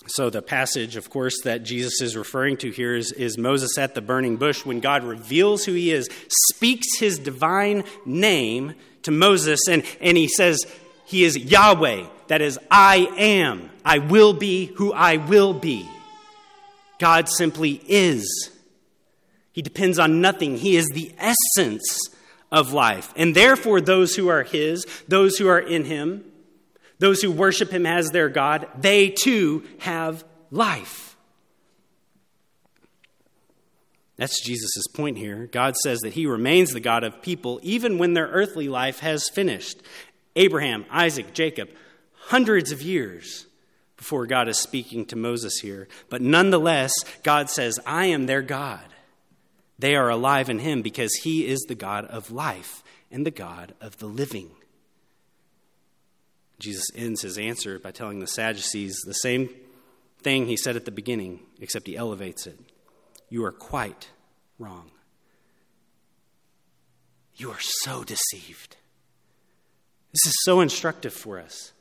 So, 0.07 0.31
the 0.31 0.41
passage, 0.41 0.97
of 0.97 1.11
course, 1.11 1.43
that 1.45 1.63
Jesus 1.63 2.01
is 2.01 2.17
referring 2.17 2.57
to 2.59 2.71
here 2.71 2.97
is, 2.97 3.13
is, 3.13 3.37
Moses 3.37 3.77
at 3.77 3.95
the 3.95 4.01
burning 4.01 4.37
bush 4.37 4.65
when 4.65 4.81
God 4.81 5.05
reveals 5.05 5.65
who 5.65 5.73
he 5.73 5.91
is, 5.93 6.09
speaks 6.49 6.99
his 6.99 7.19
divine 7.19 7.85
name 8.07 8.75
to 9.03 9.11
Moses, 9.11 9.61
and, 9.69 9.85
and 10.01 10.17
he 10.17 10.27
says, 10.27 10.65
He 11.05 11.25
is 11.25 11.37
Yahweh. 11.37 12.07
That 12.29 12.41
is, 12.41 12.59
I 12.71 13.13
am. 13.19 13.71
I 13.85 13.99
will 13.99 14.33
be 14.33 14.67
who 14.77 14.93
I 14.93 15.17
will 15.17 15.53
be. 15.53 15.87
God 16.99 17.29
simply 17.29 17.83
is. 17.87 18.51
He 19.53 19.63
depends 19.63 19.99
on 19.99 20.21
nothing. 20.21 20.57
He 20.57 20.77
is 20.77 20.87
the 20.87 21.13
essence 21.19 22.09
of 22.53 22.73
life. 22.73 23.13
And 23.17 23.35
therefore, 23.35 23.81
those 23.81 24.15
who 24.15 24.29
are 24.29 24.45
His, 24.45 24.87
those 25.09 25.37
who 25.37 25.49
are 25.49 25.59
in 25.59 25.85
Him, 25.85 26.25
those 27.01 27.21
who 27.21 27.33
worship 27.33 27.71
him 27.73 27.87
as 27.87 28.11
their 28.11 28.29
God, 28.29 28.69
they 28.79 29.09
too 29.09 29.65
have 29.81 30.23
life. 30.51 31.17
That's 34.17 34.45
Jesus' 34.45 34.87
point 34.87 35.17
here. 35.17 35.49
God 35.51 35.77
says 35.79 36.01
that 36.01 36.13
he 36.13 36.27
remains 36.27 36.73
the 36.73 36.81
God 36.81 37.05
of 37.05 37.23
people 37.23 37.59
even 37.63 37.97
when 37.97 38.13
their 38.13 38.27
earthly 38.27 38.69
life 38.69 39.01
has 39.01 39.31
finished. 39.31 39.83
Abraham, 40.37 40.85
Isaac, 40.91 41.33
Jacob, 41.33 41.71
hundreds 42.27 42.71
of 42.71 42.83
years 42.83 43.47
before 43.97 44.27
God 44.27 44.47
is 44.47 44.59
speaking 44.59 45.07
to 45.07 45.17
Moses 45.17 45.61
here. 45.61 45.89
But 46.11 46.21
nonetheless, 46.21 46.93
God 47.23 47.49
says, 47.49 47.81
I 47.87 48.07
am 48.07 48.27
their 48.27 48.43
God. 48.43 48.85
They 49.79 49.97
are 49.97 50.11
alive 50.11 50.51
in 50.51 50.59
him 50.59 50.83
because 50.83 51.15
he 51.23 51.47
is 51.47 51.61
the 51.61 51.75
God 51.75 52.05
of 52.05 52.31
life 52.31 52.83
and 53.11 53.25
the 53.25 53.31
God 53.31 53.73
of 53.81 53.97
the 53.97 54.07
living. 54.07 54.51
Jesus 56.61 56.85
ends 56.95 57.23
his 57.23 57.39
answer 57.39 57.79
by 57.79 57.91
telling 57.91 58.21
the 58.21 58.27
Sadducees 58.27 59.01
the 59.05 59.15
same 59.15 59.49
thing 60.23 60.47
he 60.47 60.57
said 60.57 60.77
at 60.77 60.85
the 60.85 60.91
beginning, 60.91 61.41
except 61.61 61.87
he 61.87 61.97
elevates 61.97 62.47
it. 62.47 62.59
You 63.31 63.45
are 63.45 63.53
quite 63.53 64.11
wrong. 64.59 64.91
You 67.37 67.51
are 67.51 67.61
so 67.61 68.05
deceived. 68.05 68.77
This 70.13 70.27
is 70.27 70.35
so 70.43 70.61
instructive 70.61 71.15
for 71.15 71.39
us. 71.39 71.73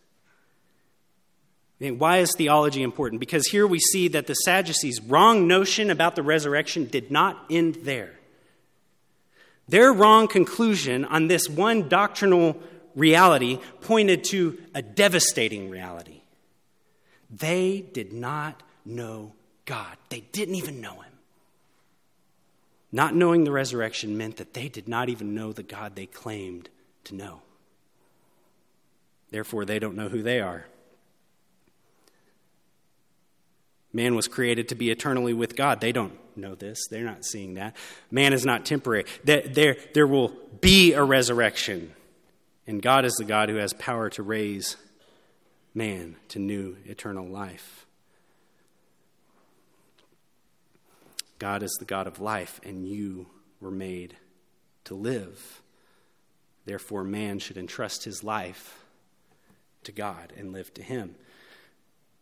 I 1.80 1.86
mean, 1.86 2.00
why 2.00 2.18
is 2.18 2.34
theology 2.36 2.82
important? 2.82 3.20
Because 3.20 3.48
here 3.48 3.68
we 3.68 3.80
see 3.80 4.08
that 4.10 4.28
the 4.28 4.34
Sadducees' 4.34 5.02
wrong 5.02 5.48
notion 5.48 5.90
about 5.90 6.16
the 6.16 6.24
resurrection 6.24 6.86
did 6.86 7.12
not 7.12 7.46
end 7.50 7.80
there. 7.84 8.14
Their 9.68 9.92
wrong 9.94 10.28
conclusion 10.28 11.06
on 11.06 11.28
this 11.28 11.50
one 11.50 11.90
doctrinal 11.90 12.62
reality 13.00 13.60
pointed 13.82 14.24
to 14.26 14.60
a 14.76 14.82
devastating 14.82 15.70
reality. 15.70 16.22
They 17.30 17.82
did 17.82 18.14
not 18.14 18.62
know 18.86 19.34
God, 19.66 19.98
they 20.10 20.22
didn't 20.32 20.56
even 20.56 20.82
know 20.82 20.96
Him. 20.96 21.14
Not 22.92 23.16
knowing 23.16 23.44
the 23.44 23.52
resurrection 23.52 24.18
meant 24.18 24.38
that 24.38 24.54
they 24.54 24.68
did 24.68 24.88
not 24.88 25.10
even 25.10 25.36
know 25.36 25.54
the 25.54 25.64
God 25.64 25.96
they 25.96 26.08
claimed 26.08 26.70
to 27.06 27.16
know. 27.16 27.42
Therefore, 29.30 29.66
they 29.66 29.78
don't 29.78 29.96
know 29.96 30.10
who 30.10 30.24
they 30.24 30.40
are. 30.40 30.66
Man 33.94 34.16
was 34.16 34.28
created 34.28 34.70
to 34.70 34.76
be 34.76 34.92
eternally 34.92 35.34
with 35.34 35.56
God. 35.56 35.82
They 35.82 35.92
don't 35.92 36.14
know 36.36 36.56
this. 36.56 36.88
They're 36.90 37.04
not 37.04 37.26
seeing 37.26 37.56
that. 37.56 37.76
Man 38.12 38.34
is 38.34 38.46
not 38.46 38.66
temporary. 38.66 39.06
There, 39.24 39.42
there, 39.42 39.78
there 39.94 40.08
will 40.08 40.34
be 40.62 40.94
a 40.94 41.04
resurrection. 41.04 41.94
And 42.70 42.84
God 42.84 43.04
is 43.04 43.16
the 43.16 43.26
God 43.26 43.50
who 43.50 43.56
has 43.56 43.74
power 43.74 44.12
to 44.12 44.22
raise 44.22 44.78
man 45.74 46.18
to 46.28 46.38
new 46.38 46.78
eternal 46.86 47.28
life. 47.28 47.88
God 51.40 51.64
is 51.64 51.76
the 51.80 51.86
God 51.86 52.06
of 52.06 52.20
life, 52.20 52.62
and 52.64 52.88
you 52.88 53.26
were 53.60 53.72
made 53.72 54.18
to 54.84 54.94
live. 54.94 55.64
Therefore, 56.66 57.04
man 57.04 57.40
should 57.40 57.58
entrust 57.58 58.04
his 58.04 58.24
life 58.24 58.86
to 59.84 59.92
God 59.92 60.32
and 60.38 60.54
live 60.54 60.72
to 60.76 60.84
him. 60.84 61.16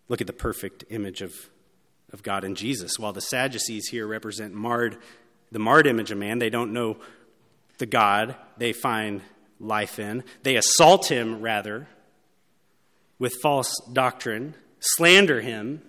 Look 0.08 0.22
at 0.22 0.28
the 0.28 0.34
perfect 0.34 0.86
image 0.90 1.22
of, 1.22 1.36
of 2.14 2.24
God 2.24 2.46
in 2.46 2.56
Jesus. 2.56 2.98
While 2.98 3.12
the 3.12 3.20
Sadducees 3.20 3.90
here 3.90 4.08
represent 4.08 4.54
marred, 4.54 4.98
the 5.52 5.60
marred 5.60 5.88
image 5.88 6.12
of 6.12 6.18
man, 6.18 6.40
they 6.40 6.50
don't 6.50 6.72
know 6.72 6.96
the 7.80 7.86
God 7.86 8.38
they 8.58 8.72
find 8.72 9.22
life 9.60 10.00
in. 10.00 10.24
They 10.44 10.56
assault 10.56 11.12
him, 11.12 11.42
rather, 11.42 11.88
with 13.20 13.36
false 13.42 13.74
doctrine, 13.92 14.56
slander 14.80 15.42
him. 15.42 15.82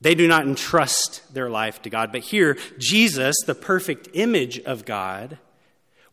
They 0.00 0.14
do 0.14 0.28
not 0.28 0.46
entrust 0.46 1.34
their 1.34 1.50
life 1.50 1.82
to 1.82 1.90
God. 1.90 2.12
But 2.12 2.22
here, 2.22 2.56
Jesus, 2.78 3.34
the 3.46 3.54
perfect 3.54 4.08
image 4.14 4.60
of 4.60 4.84
God, 4.84 5.38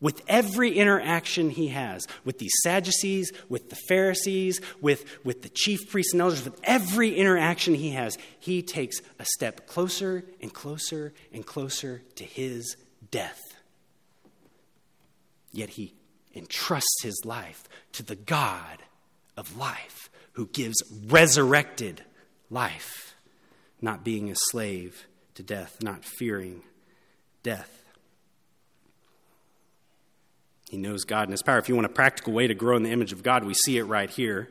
with 0.00 0.22
every 0.28 0.72
interaction 0.72 1.50
he 1.50 1.68
has 1.68 2.06
with 2.24 2.38
these 2.38 2.52
Sadducees, 2.62 3.32
with 3.48 3.70
the 3.70 3.76
Pharisees, 3.88 4.60
with, 4.80 5.24
with 5.24 5.42
the 5.42 5.48
chief 5.48 5.88
priests 5.88 6.12
and 6.12 6.20
elders, 6.20 6.44
with 6.44 6.60
every 6.64 7.14
interaction 7.14 7.74
he 7.74 7.90
has, 7.90 8.18
he 8.38 8.62
takes 8.62 9.00
a 9.18 9.24
step 9.24 9.66
closer 9.66 10.24
and 10.40 10.52
closer 10.52 11.14
and 11.32 11.46
closer 11.46 12.02
to 12.16 12.24
his 12.24 12.76
death. 13.10 13.40
Yet 15.52 15.70
he 15.70 15.94
entrusts 16.36 17.02
his 17.02 17.20
life 17.24 17.68
to 17.92 18.02
the 18.02 18.16
God 18.16 18.82
of 19.36 19.56
life 19.56 20.10
who 20.32 20.46
gives 20.48 20.76
resurrected 21.06 22.02
life, 22.50 23.14
not 23.80 24.04
being 24.04 24.30
a 24.30 24.34
slave 24.50 25.06
to 25.34 25.42
death, 25.42 25.78
not 25.80 26.04
fearing 26.04 26.62
death. 27.42 27.76
He 30.70 30.76
knows 30.76 31.04
God 31.04 31.22
and 31.22 31.30
His 31.30 31.42
power. 31.42 31.58
If 31.58 31.68
you 31.68 31.74
want 31.74 31.86
a 31.86 31.90
practical 31.90 32.32
way 32.32 32.48
to 32.48 32.54
grow 32.54 32.76
in 32.76 32.82
the 32.82 32.90
image 32.90 33.12
of 33.12 33.22
God, 33.22 33.44
we 33.44 33.54
see 33.54 33.78
it 33.78 33.84
right 33.84 34.10
here. 34.10 34.48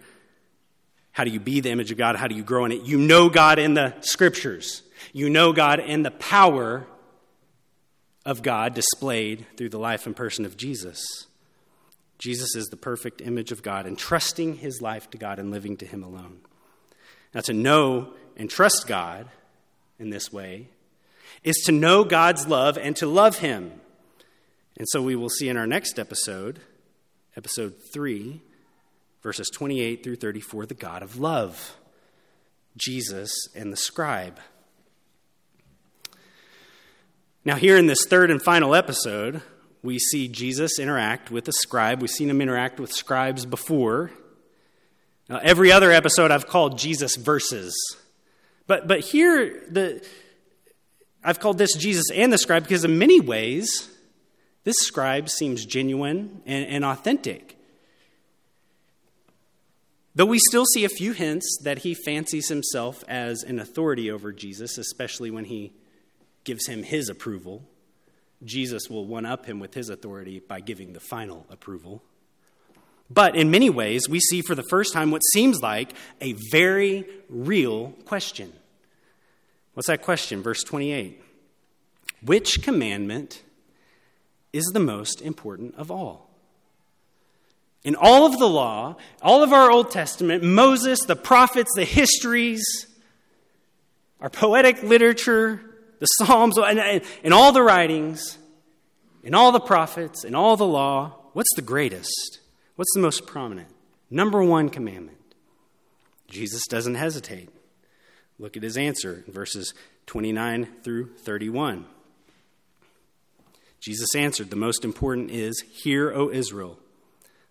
How 1.11 1.23
do 1.23 1.31
you 1.31 1.39
be 1.39 1.59
the 1.59 1.69
image 1.69 1.91
of 1.91 1.97
God? 1.97 2.15
How 2.15 2.27
do 2.27 2.35
you 2.35 2.43
grow 2.43 2.65
in 2.65 2.71
it? 2.71 2.83
You 2.83 2.97
know 2.97 3.29
God 3.29 3.59
in 3.59 3.73
the 3.73 3.93
scriptures. 4.01 4.81
You 5.13 5.29
know 5.29 5.53
God 5.53 5.79
in 5.79 6.03
the 6.03 6.11
power 6.11 6.87
of 8.25 8.41
God 8.41 8.73
displayed 8.73 9.45
through 9.55 9.69
the 9.69 9.77
life 9.77 10.05
and 10.05 10.15
person 10.15 10.45
of 10.45 10.57
Jesus. 10.57 11.05
Jesus 12.17 12.55
is 12.55 12.67
the 12.67 12.77
perfect 12.77 13.21
image 13.21 13.51
of 13.51 13.61
God, 13.61 13.85
entrusting 13.85 14.57
his 14.57 14.81
life 14.81 15.09
to 15.11 15.17
God 15.17 15.39
and 15.39 15.51
living 15.51 15.77
to 15.77 15.85
him 15.85 16.03
alone. 16.03 16.39
Now, 17.33 17.41
to 17.41 17.53
know 17.53 18.13
and 18.37 18.49
trust 18.49 18.87
God 18.87 19.27
in 19.99 20.09
this 20.09 20.31
way 20.31 20.69
is 21.43 21.57
to 21.65 21.71
know 21.71 22.03
God's 22.03 22.47
love 22.47 22.77
and 22.77 22.95
to 22.97 23.07
love 23.07 23.39
him. 23.39 23.81
And 24.77 24.87
so 24.89 25.01
we 25.01 25.15
will 25.15 25.29
see 25.29 25.49
in 25.49 25.57
our 25.57 25.67
next 25.67 25.99
episode, 25.99 26.59
episode 27.35 27.73
3, 27.93 28.41
verses 29.21 29.49
28 29.53 30.03
through 30.03 30.15
34, 30.17 30.65
the 30.65 30.73
God 30.73 31.03
of 31.03 31.19
love, 31.19 31.75
Jesus 32.77 33.31
and 33.55 33.71
the 33.71 33.77
scribe. 33.77 34.39
Now, 37.43 37.55
here 37.55 37.77
in 37.77 37.85
this 37.85 38.05
third 38.07 38.31
and 38.31 38.41
final 38.41 38.73
episode, 38.73 39.41
we 39.85 39.99
see 39.99 40.27
Jesus 40.27 40.79
interact 40.79 41.31
with 41.31 41.47
a 41.47 41.53
scribe. 41.53 42.01
We've 42.01 42.09
seen 42.09 42.29
him 42.29 42.41
interact 42.41 42.79
with 42.79 42.91
scribes 42.91 43.45
before. 43.45 44.11
Now, 45.29 45.39
every 45.41 45.71
other 45.71 45.91
episode 45.91 46.31
I've 46.31 46.47
called 46.47 46.77
Jesus 46.77 47.15
verses. 47.15 47.73
But, 48.67 48.87
but 48.87 48.99
here, 49.01 49.63
the, 49.69 50.05
I've 51.23 51.39
called 51.39 51.57
this 51.57 51.75
Jesus 51.75 52.05
and 52.13 52.33
the 52.33 52.37
scribe 52.37 52.63
because, 52.63 52.83
in 52.83 52.97
many 52.97 53.19
ways, 53.21 53.89
this 54.63 54.75
scribe 54.79 55.29
seems 55.29 55.65
genuine 55.65 56.41
and, 56.45 56.65
and 56.65 56.85
authentic. 56.85 57.57
Though 60.15 60.25
we 60.25 60.39
still 60.39 60.65
see 60.65 60.85
a 60.85 60.89
few 60.89 61.11
hints 61.11 61.59
that 61.63 61.79
he 61.79 61.93
fancies 61.93 62.49
himself 62.49 63.03
as 63.07 63.43
an 63.43 63.59
authority 63.59 64.09
over 64.09 64.31
Jesus, 64.31 64.77
especially 64.77 65.29
when 65.29 65.45
he 65.45 65.73
gives 66.43 66.67
him 66.67 66.83
his 66.83 67.09
approval, 67.09 67.63
Jesus 68.43 68.89
will 68.89 69.05
one 69.05 69.25
up 69.25 69.45
him 69.45 69.59
with 69.59 69.73
his 69.73 69.89
authority 69.89 70.39
by 70.39 70.59
giving 70.59 70.93
the 70.93 70.99
final 70.99 71.45
approval. 71.49 72.03
But 73.09 73.35
in 73.35 73.51
many 73.51 73.69
ways, 73.69 74.09
we 74.09 74.19
see 74.19 74.41
for 74.41 74.55
the 74.55 74.65
first 74.69 74.93
time 74.93 75.11
what 75.11 75.21
seems 75.33 75.61
like 75.61 75.93
a 76.21 76.33
very 76.51 77.05
real 77.29 77.91
question. 78.05 78.51
What's 79.73 79.87
that 79.87 80.01
question? 80.01 80.41
Verse 80.41 80.63
28 80.63 81.21
Which 82.23 82.61
commandment 82.61 83.43
is 84.53 84.65
the 84.73 84.79
most 84.79 85.21
important 85.21 85.75
of 85.75 85.91
all? 85.91 86.29
In 87.83 87.95
all 87.95 88.25
of 88.25 88.39
the 88.39 88.49
law, 88.49 88.95
all 89.21 89.43
of 89.43 89.53
our 89.53 89.69
Old 89.69 89.91
Testament, 89.91 90.43
Moses, 90.43 91.01
the 91.05 91.15
prophets, 91.15 91.71
the 91.75 91.85
histories, 91.85 92.87
our 94.19 94.29
poetic 94.29 94.81
literature, 94.81 95.61
the 96.05 96.25
Psalms, 96.25 96.57
and, 96.57 96.79
and, 97.23 97.33
all 97.33 97.51
the 97.51 97.63
writings, 97.63 98.37
and 99.23 99.35
all 99.35 99.51
the 99.51 99.59
prophets, 99.59 100.23
and 100.23 100.35
all 100.35 100.57
the 100.57 100.65
law, 100.65 101.15
what's 101.33 101.53
the 101.55 101.61
greatest? 101.61 102.39
What's 102.75 102.91
the 102.93 103.01
most 103.01 103.25
prominent? 103.25 103.69
Number 104.09 104.43
one 104.43 104.69
commandment. 104.69 105.17
Jesus 106.27 106.63
doesn't 106.67 106.95
hesitate. 106.95 107.49
Look 108.37 108.57
at 108.57 108.63
his 108.63 108.77
answer 108.77 109.23
in 109.25 109.33
verses 109.33 109.73
29 110.07 110.67
through 110.83 111.15
31. 111.15 111.85
Jesus 113.79 114.15
answered, 114.15 114.49
The 114.49 114.55
most 114.55 114.83
important 114.83 115.31
is, 115.31 115.63
Hear, 115.71 116.11
O 116.11 116.29
Israel, 116.29 116.79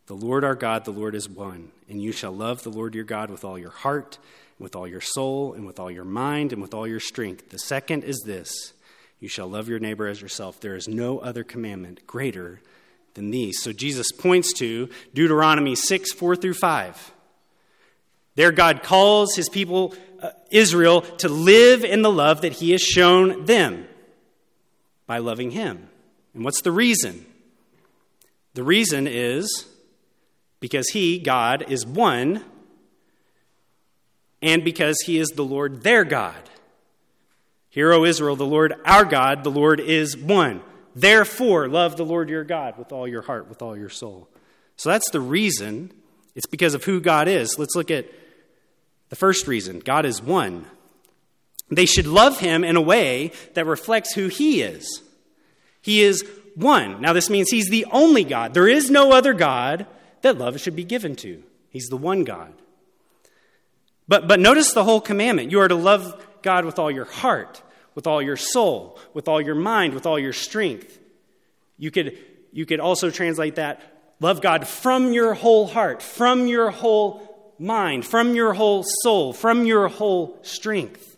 the 0.07 0.15
Lord 0.15 0.45
our 0.45 0.55
God, 0.55 0.85
the 0.85 0.91
Lord 0.91 1.15
is 1.15 1.29
one, 1.29 1.71
and 1.89 2.03
you 2.03 2.13
shall 2.13 2.33
love 2.33 2.63
the 2.63 2.71
Lord 2.71 2.95
your 2.95 3.05
God 3.05 3.31
with 3.31 3.45
all 3.45 3.59
your 3.59 3.71
heart, 3.71 4.19
with 4.59 4.77
all 4.77 4.87
your 4.87 5.01
soul, 5.01 5.53
and 5.55 5.67
with 5.67 5.81
all 5.81 5.91
your 5.91 6.05
mind, 6.05 6.53
and 6.53 6.63
with 6.63 6.75
all 6.75 6.87
your 6.87 7.01
strength. 7.01 7.51
The 7.51 7.59
second 7.59 8.05
is 8.05 8.23
this 8.25 8.73
you 9.21 9.29
shall 9.29 9.49
love 9.49 9.69
your 9.69 9.79
neighbor 9.79 10.07
as 10.07 10.21
yourself. 10.21 10.61
There 10.61 10.77
is 10.77 10.87
no 10.87 11.19
other 11.19 11.45
commandment 11.45 12.07
greater 12.07 12.61
than 13.15 13.31
these. 13.31 13.63
So 13.63 13.73
Jesus 13.73 14.13
points 14.13 14.53
to 14.55 14.89
Deuteronomy 15.15 15.75
6 15.75 16.13
4 16.13 16.37
through 16.37 16.55
5. 16.55 17.13
There, 18.37 18.53
God 18.53 18.83
calls 18.83 19.35
his 19.37 19.49
people, 19.49 19.95
uh, 20.21 20.31
Israel, 20.51 21.03
to 21.19 21.29
live 21.29 21.85
in 21.85 22.03
the 22.03 22.11
love 22.11 22.43
that 22.43 22.55
he 22.55 22.73
has 22.73 22.83
shown 22.83 23.45
them 23.47 23.87
by 25.07 25.19
loving 25.19 25.53
him. 25.53 25.89
And 26.35 26.45
what's 26.45 26.63
the 26.63 26.73
reason? 26.73 27.25
The 28.55 28.65
reason 28.65 29.07
is 29.07 29.67
because 30.61 30.89
he, 30.89 31.19
God, 31.19 31.65
is 31.69 31.87
one, 31.87 32.45
and 34.45 34.63
because 34.63 35.01
he 35.07 35.19
is 35.19 35.31
the 35.31 35.45
Lord 35.45 35.83
their 35.83 36.05
God. 36.05 36.51
Hear, 37.71 37.93
O 37.93 38.05
Israel, 38.05 38.37
the 38.37 38.45
Lord 38.45 38.75
our 38.85 39.07
God, 39.07 39.43
the 39.43 39.51
Lord 39.51 39.81
is 39.81 40.17
one. 40.17 40.61
Therefore, 40.95 41.67
love 41.67 41.97
the 41.97 42.05
Lord 42.05 42.29
your 42.29 42.45
God 42.45 42.79
with 42.79 42.93
all 42.93 43.09
your 43.09 43.23
heart, 43.23 43.49
with 43.49 43.63
all 43.63 43.77
your 43.77 43.89
soul. 43.89 44.29
So 44.77 44.91
that's 44.91 45.11
the 45.11 45.21
reason. 45.21 45.93
It's 46.35 46.47
because 46.47 46.75
of 46.75 46.85
who 46.85 47.01
God 47.01 47.27
is. 47.27 47.59
Let's 47.59 47.75
look 47.75 47.91
at 47.91 48.07
the 49.09 49.17
first 49.17 49.49
reason 49.49 49.81
God 49.81 50.05
is 50.05 50.23
one. 50.23 50.67
They 51.71 51.87
should 51.87 52.07
love 52.07 52.39
him 52.39 52.63
in 52.65 52.77
a 52.77 52.83
way 52.83 53.33
that 53.55 53.65
reflects 53.65 54.13
who 54.13 54.29
he 54.29 54.61
is. 54.61 55.03
He 55.81 56.03
is 56.03 56.23
one. 56.55 57.01
Now, 57.01 57.15
this 57.15 57.31
means 57.31 57.49
he's 57.49 57.71
the 57.71 57.87
only 57.91 58.25
God. 58.25 58.53
There 58.53 58.69
is 58.69 58.91
no 58.91 59.13
other 59.13 59.33
God 59.33 59.87
that 60.21 60.37
love 60.37 60.61
should 60.61 60.77
be 60.77 60.85
given 60.85 61.17
to. 61.17 61.43
He's 61.71 61.87
the 61.87 61.97
one 61.97 62.25
God. 62.25 62.53
But, 64.07 64.29
but 64.29 64.41
notice 64.41 64.73
the 64.73 64.85
whole 64.85 65.01
commandment. 65.01 65.51
You 65.51 65.61
are 65.61 65.69
to 65.69 65.75
love 65.75 66.27
God 66.43 66.65
with 66.65 66.79
all 66.79 66.91
your 66.91 67.07
heart, 67.07 67.63
with 67.95 68.07
all 68.07 68.21
your 68.21 68.37
soul, 68.37 68.99
with 69.15 69.29
all 69.29 69.41
your 69.41 69.55
mind, 69.55 69.95
with 69.95 70.07
all 70.07 70.19
your 70.19 70.33
strength. 70.33 70.99
You 71.79 71.91
could, 71.91 72.19
you 72.53 72.67
could 72.67 72.81
also 72.81 73.11
translate 73.11 73.57
that 73.57 73.81
love 74.21 74.41
God 74.41 74.67
from 74.67 75.13
your 75.13 75.35
whole 75.35 75.67
heart, 75.67 76.03
from 76.03 76.47
your 76.47 76.71
whole 76.71 77.55
mind, 77.59 78.05
from 78.05 78.35
your 78.35 78.53
whole 78.53 78.85
soul, 79.03 79.33
from 79.33 79.65
your 79.65 79.89
whole 79.89 80.39
strength. 80.43 81.17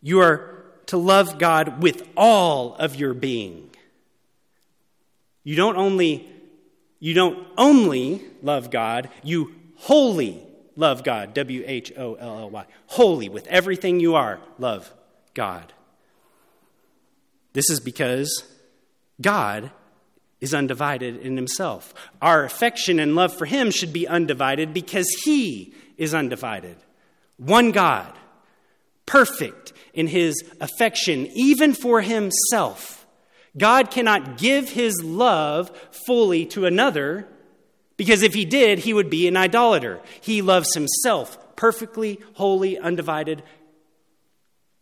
You 0.00 0.20
are 0.20 0.64
to 0.86 0.96
love 0.96 1.38
God 1.38 1.82
with 1.82 2.08
all 2.16 2.74
of 2.74 2.96
your 2.96 3.14
being. 3.14 3.70
You 5.44 5.56
don't 5.56 5.76
only 5.76 6.28
you 7.00 7.14
don't 7.14 7.46
only 7.58 8.22
love 8.42 8.70
God, 8.70 9.08
you 9.24 9.54
wholly 9.76 10.40
love 10.76 11.04
God. 11.04 11.34
W 11.34 11.64
H 11.66 11.92
O 11.96 12.14
L 12.14 12.38
L 12.38 12.50
Y. 12.50 12.66
Holy, 12.86 13.28
with 13.28 13.46
everything 13.46 14.00
you 14.00 14.14
are, 14.14 14.40
love 14.58 14.92
God. 15.34 15.72
This 17.52 17.70
is 17.70 17.80
because 17.80 18.44
God 19.20 19.70
is 20.40 20.54
undivided 20.54 21.18
in 21.18 21.36
himself. 21.36 21.94
Our 22.20 22.44
affection 22.44 22.98
and 22.98 23.14
love 23.14 23.36
for 23.36 23.46
him 23.46 23.70
should 23.70 23.92
be 23.92 24.08
undivided 24.08 24.74
because 24.74 25.08
he 25.24 25.74
is 25.96 26.14
undivided. 26.14 26.76
One 27.36 27.70
God, 27.70 28.12
perfect 29.06 29.72
in 29.94 30.08
his 30.08 30.42
affection, 30.60 31.28
even 31.34 31.74
for 31.74 32.00
himself. 32.00 33.06
God 33.56 33.90
cannot 33.90 34.38
give 34.38 34.70
his 34.70 35.02
love 35.04 35.70
fully 36.06 36.46
to 36.46 36.64
another 36.64 37.28
because 37.96 38.22
if 38.22 38.34
he 38.34 38.44
did, 38.44 38.80
he 38.80 38.94
would 38.94 39.10
be 39.10 39.28
an 39.28 39.36
idolater. 39.36 40.00
He 40.20 40.42
loves 40.42 40.74
himself 40.74 41.56
perfectly, 41.56 42.20
holy, 42.34 42.78
undivided. 42.78 43.42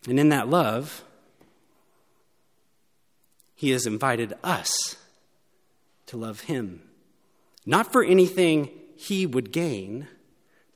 And 0.08 0.18
in 0.18 0.30
that 0.30 0.48
love, 0.48 1.04
he 3.54 3.70
has 3.70 3.86
invited 3.86 4.34
us 4.42 4.96
to 6.06 6.16
love 6.16 6.40
him. 6.42 6.82
Not 7.66 7.92
for 7.92 8.02
anything 8.02 8.70
he 8.96 9.26
would 9.26 9.52
gain, 9.52 10.08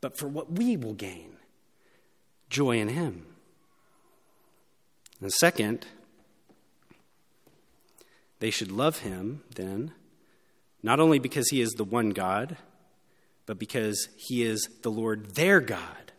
but 0.01 0.18
for 0.18 0.29
what 0.29 0.53
we 0.53 0.77
will 0.77 0.94
gain 0.94 1.31
joy 2.51 2.79
in 2.79 2.88
him. 2.88 3.27
And 5.20 5.33
second, 5.33 5.87
they 8.38 8.51
should 8.51 8.70
love 8.70 8.99
him 8.99 9.42
then 9.55 9.92
not 10.85 11.01
only 11.01 11.18
because 11.18 11.49
he 11.49 11.62
is 11.62 11.70
the 11.73 11.83
one 11.83 12.11
God, 12.11 12.59
but 13.47 13.59
because 13.59 14.07
he 14.18 14.44
is 14.44 14.68
the 14.83 14.90
Lord 14.90 15.35
their 15.35 15.59
God. 15.59 16.12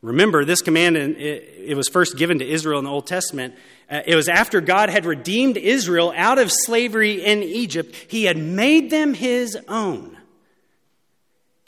Remember, 0.00 0.46
this 0.46 0.62
command, 0.62 0.96
it 0.96 1.76
was 1.76 1.88
first 1.88 2.16
given 2.16 2.38
to 2.38 2.48
Israel 2.48 2.78
in 2.78 2.86
the 2.86 2.90
Old 2.90 3.06
Testament. 3.06 3.54
Uh, 3.88 4.00
it 4.06 4.16
was 4.16 4.30
after 4.30 4.62
God 4.62 4.88
had 4.88 5.04
redeemed 5.04 5.58
Israel 5.58 6.12
out 6.16 6.38
of 6.38 6.50
slavery 6.50 7.22
in 7.22 7.42
Egypt. 7.42 7.94
He 8.08 8.24
had 8.24 8.38
made 8.38 8.90
them 8.90 9.12
his 9.12 9.58
own. 9.68 10.16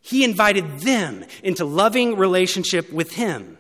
He 0.01 0.25
invited 0.25 0.81
them 0.81 1.27
into 1.43 1.67
loving 1.67 2.17
relationship 2.17 2.91
with 2.91 3.13
him. 3.13 3.59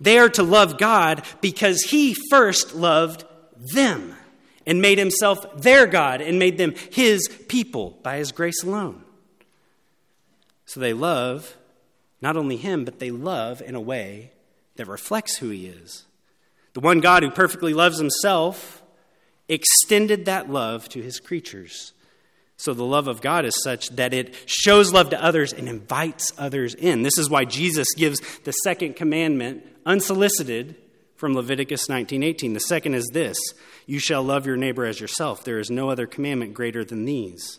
They 0.00 0.18
are 0.18 0.28
to 0.30 0.42
love 0.42 0.78
God 0.78 1.24
because 1.40 1.80
he 1.82 2.16
first 2.28 2.74
loved 2.74 3.24
them 3.56 4.16
and 4.70 4.80
made 4.80 4.98
himself 4.98 5.60
their 5.60 5.84
God 5.84 6.20
and 6.20 6.38
made 6.38 6.56
them 6.56 6.76
his 6.92 7.26
people 7.48 7.98
by 8.04 8.18
his 8.18 8.30
grace 8.30 8.62
alone. 8.62 9.02
So 10.64 10.78
they 10.78 10.92
love 10.92 11.56
not 12.22 12.36
only 12.36 12.56
him, 12.56 12.84
but 12.84 13.00
they 13.00 13.10
love 13.10 13.60
in 13.60 13.74
a 13.74 13.80
way 13.80 14.30
that 14.76 14.86
reflects 14.86 15.38
who 15.38 15.48
he 15.48 15.66
is. 15.66 16.04
The 16.74 16.80
one 16.80 17.00
God 17.00 17.24
who 17.24 17.32
perfectly 17.32 17.74
loves 17.74 17.98
himself 17.98 18.80
extended 19.48 20.26
that 20.26 20.48
love 20.48 20.88
to 20.90 21.02
his 21.02 21.18
creatures. 21.18 21.92
So 22.56 22.72
the 22.72 22.84
love 22.84 23.08
of 23.08 23.20
God 23.20 23.44
is 23.44 23.60
such 23.64 23.88
that 23.96 24.14
it 24.14 24.36
shows 24.46 24.92
love 24.92 25.10
to 25.10 25.20
others 25.20 25.52
and 25.52 25.68
invites 25.68 26.32
others 26.38 26.76
in. 26.76 27.02
This 27.02 27.18
is 27.18 27.28
why 27.28 27.44
Jesus 27.44 27.88
gives 27.96 28.20
the 28.44 28.52
second 28.52 28.94
commandment 28.94 29.66
unsolicited 29.84 30.76
from 31.20 31.34
Leviticus 31.34 31.86
19:18. 31.86 32.54
The 32.54 32.60
second 32.60 32.94
is 32.94 33.06
this: 33.12 33.36
you 33.86 33.98
shall 33.98 34.22
love 34.22 34.46
your 34.46 34.56
neighbor 34.56 34.86
as 34.86 35.00
yourself. 35.00 35.44
There 35.44 35.58
is 35.58 35.70
no 35.70 35.90
other 35.90 36.06
commandment 36.06 36.54
greater 36.54 36.82
than 36.82 37.04
these. 37.04 37.58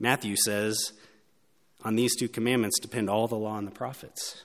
Matthew 0.00 0.34
says, 0.36 0.92
on 1.84 1.94
these 1.94 2.16
two 2.16 2.28
commandments 2.28 2.80
depend 2.80 3.08
all 3.08 3.28
the 3.28 3.36
law 3.36 3.58
and 3.58 3.66
the 3.66 3.72
prophets. 3.72 4.44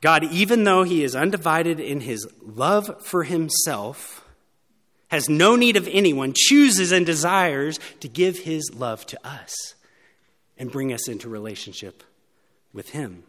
God, 0.00 0.24
even 0.24 0.64
though 0.64 0.82
he 0.82 1.02
is 1.02 1.16
undivided 1.16 1.80
in 1.80 2.00
his 2.00 2.26
love 2.42 3.02
for 3.04 3.24
himself, 3.24 4.24
has 5.08 5.28
no 5.28 5.56
need 5.56 5.76
of 5.76 5.88
anyone, 5.90 6.34
chooses 6.36 6.92
and 6.92 7.06
desires 7.06 7.80
to 8.00 8.08
give 8.08 8.40
his 8.40 8.70
love 8.74 9.06
to 9.06 9.26
us 9.26 9.74
and 10.58 10.70
bring 10.70 10.92
us 10.92 11.08
into 11.08 11.28
relationship 11.28 12.02
with 12.72 12.90
him. 12.90 13.24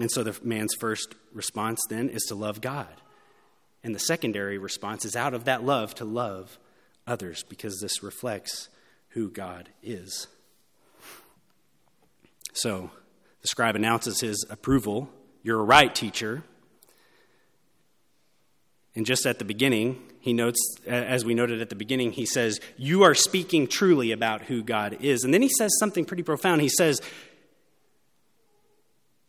And 0.00 0.10
so 0.10 0.22
the 0.22 0.38
man's 0.42 0.74
first 0.74 1.14
response 1.32 1.80
then 1.88 2.08
is 2.08 2.24
to 2.24 2.34
love 2.34 2.60
God. 2.60 3.00
And 3.82 3.94
the 3.94 4.00
secondary 4.00 4.58
response 4.58 5.04
is 5.04 5.14
out 5.14 5.34
of 5.34 5.44
that 5.44 5.62
love 5.62 5.94
to 5.96 6.04
love 6.04 6.58
others 7.06 7.44
because 7.48 7.80
this 7.80 8.02
reflects 8.02 8.68
who 9.10 9.30
God 9.30 9.68
is. 9.82 10.26
So 12.54 12.90
the 13.42 13.48
scribe 13.48 13.76
announces 13.76 14.20
his 14.20 14.44
approval. 14.48 15.10
You're 15.42 15.60
a 15.60 15.64
right, 15.64 15.94
teacher. 15.94 16.42
And 18.96 19.04
just 19.04 19.26
at 19.26 19.38
the 19.38 19.44
beginning, 19.44 20.00
he 20.20 20.32
notes, 20.32 20.58
as 20.86 21.24
we 21.24 21.34
noted 21.34 21.60
at 21.60 21.68
the 21.68 21.74
beginning, 21.74 22.12
he 22.12 22.26
says, 22.26 22.60
You 22.76 23.02
are 23.02 23.14
speaking 23.14 23.66
truly 23.66 24.12
about 24.12 24.42
who 24.42 24.62
God 24.62 24.98
is. 25.00 25.24
And 25.24 25.34
then 25.34 25.42
he 25.42 25.50
says 25.50 25.76
something 25.78 26.04
pretty 26.04 26.22
profound. 26.22 26.62
He 26.62 26.68
says, 26.68 27.00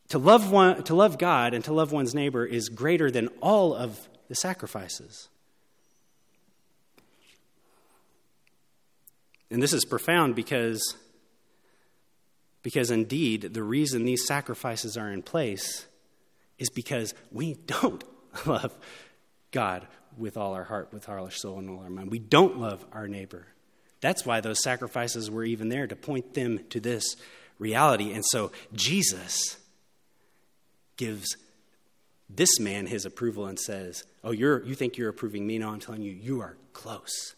to 0.10 0.20
love, 0.20 0.52
one, 0.52 0.84
to 0.84 0.96
love 0.96 1.18
God 1.18 1.54
and 1.54 1.64
to 1.66 1.74
love 1.74 1.92
one's 1.92 2.14
neighbor 2.14 2.46
is 2.46 2.70
greater 2.70 3.10
than 3.10 3.28
all 3.42 3.74
of 3.74 4.08
the 4.28 4.36
sacrifices. 4.36 5.30
And 9.50 9.62
this 9.62 9.74
is 9.74 9.86
profound 9.86 10.36
because, 10.36 10.96
because 12.62 12.92
indeed, 12.92 13.54
the 13.54 13.64
reason 13.64 14.06
these 14.06 14.26
sacrifices 14.26 14.98
are 14.98 15.12
in 15.12 15.22
place 15.22 15.86
is 16.58 16.70
because 16.70 17.14
we 17.32 17.56
don't 17.66 18.04
love 18.46 18.78
God 19.52 19.88
with 20.18 20.38
all 20.38 20.54
our 20.54 20.64
heart, 20.64 20.90
with 20.94 21.10
all 21.10 21.24
our 21.26 21.32
soul, 21.32 21.60
and 21.60 21.70
all 21.70 21.80
our 21.80 21.90
mind. 21.90 22.12
We 22.12 22.20
don't 22.20 22.60
love 22.60 22.86
our 22.92 23.08
neighbor. 23.08 23.48
That's 24.02 24.26
why 24.26 24.42
those 24.42 24.62
sacrifices 24.62 25.32
were 25.32 25.44
even 25.44 25.70
there 25.70 25.88
to 25.88 25.96
point 25.96 26.34
them 26.34 26.60
to 26.70 26.80
this 26.80 27.16
reality. 27.60 28.14
And 28.14 28.24
so 28.26 28.52
Jesus 28.74 29.58
gives 30.98 31.38
this 32.30 32.60
man 32.60 32.88
his 32.88 33.06
approval 33.06 33.46
and 33.46 33.60
says, 33.60 34.04
Oh, 34.24 34.32
you're, 34.32 34.64
you 34.64 34.76
think 34.76 34.98
you're 34.98 35.10
approving 35.10 35.46
me? 35.46 35.60
No, 35.60 35.70
I'm 35.70 35.80
telling 35.80 36.02
you, 36.02 36.12
you 36.12 36.42
are 36.42 36.58
close 36.74 37.36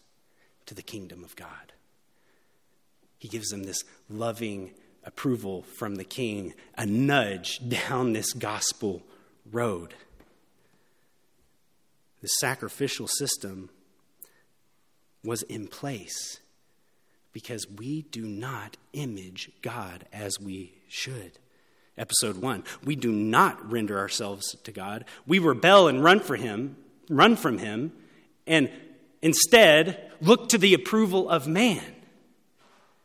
to 0.66 0.74
the 0.74 0.82
kingdom 0.82 1.24
of 1.24 1.36
God. 1.36 1.72
He 3.18 3.28
gives 3.28 3.52
him 3.52 3.64
this 3.64 3.84
loving 4.08 4.72
approval 5.04 5.62
from 5.62 5.96
the 5.96 6.04
king, 6.04 6.54
a 6.76 6.86
nudge 6.86 7.60
down 7.88 8.12
this 8.12 8.32
gospel 8.32 9.02
road. 9.50 9.94
The 12.20 12.28
sacrificial 12.40 13.06
system 13.06 13.70
was 15.24 15.42
in 15.42 15.68
place 15.68 16.40
because 17.32 17.68
we 17.68 18.02
do 18.02 18.22
not 18.22 18.76
image 18.92 19.50
God 19.62 20.06
as 20.12 20.40
we 20.40 20.74
should. 20.88 21.38
Episode 21.98 22.36
1. 22.36 22.64
We 22.84 22.96
do 22.96 23.12
not 23.12 23.70
render 23.70 23.98
ourselves 23.98 24.56
to 24.64 24.72
God. 24.72 25.04
We 25.26 25.38
rebel 25.38 25.88
and 25.88 26.02
run 26.02 26.20
for 26.20 26.36
him, 26.36 26.76
run 27.10 27.36
from 27.36 27.58
him, 27.58 27.92
and 28.46 28.70
instead 29.20 30.10
look 30.20 30.48
to 30.50 30.58
the 30.58 30.74
approval 30.74 31.28
of 31.28 31.46
man. 31.46 31.82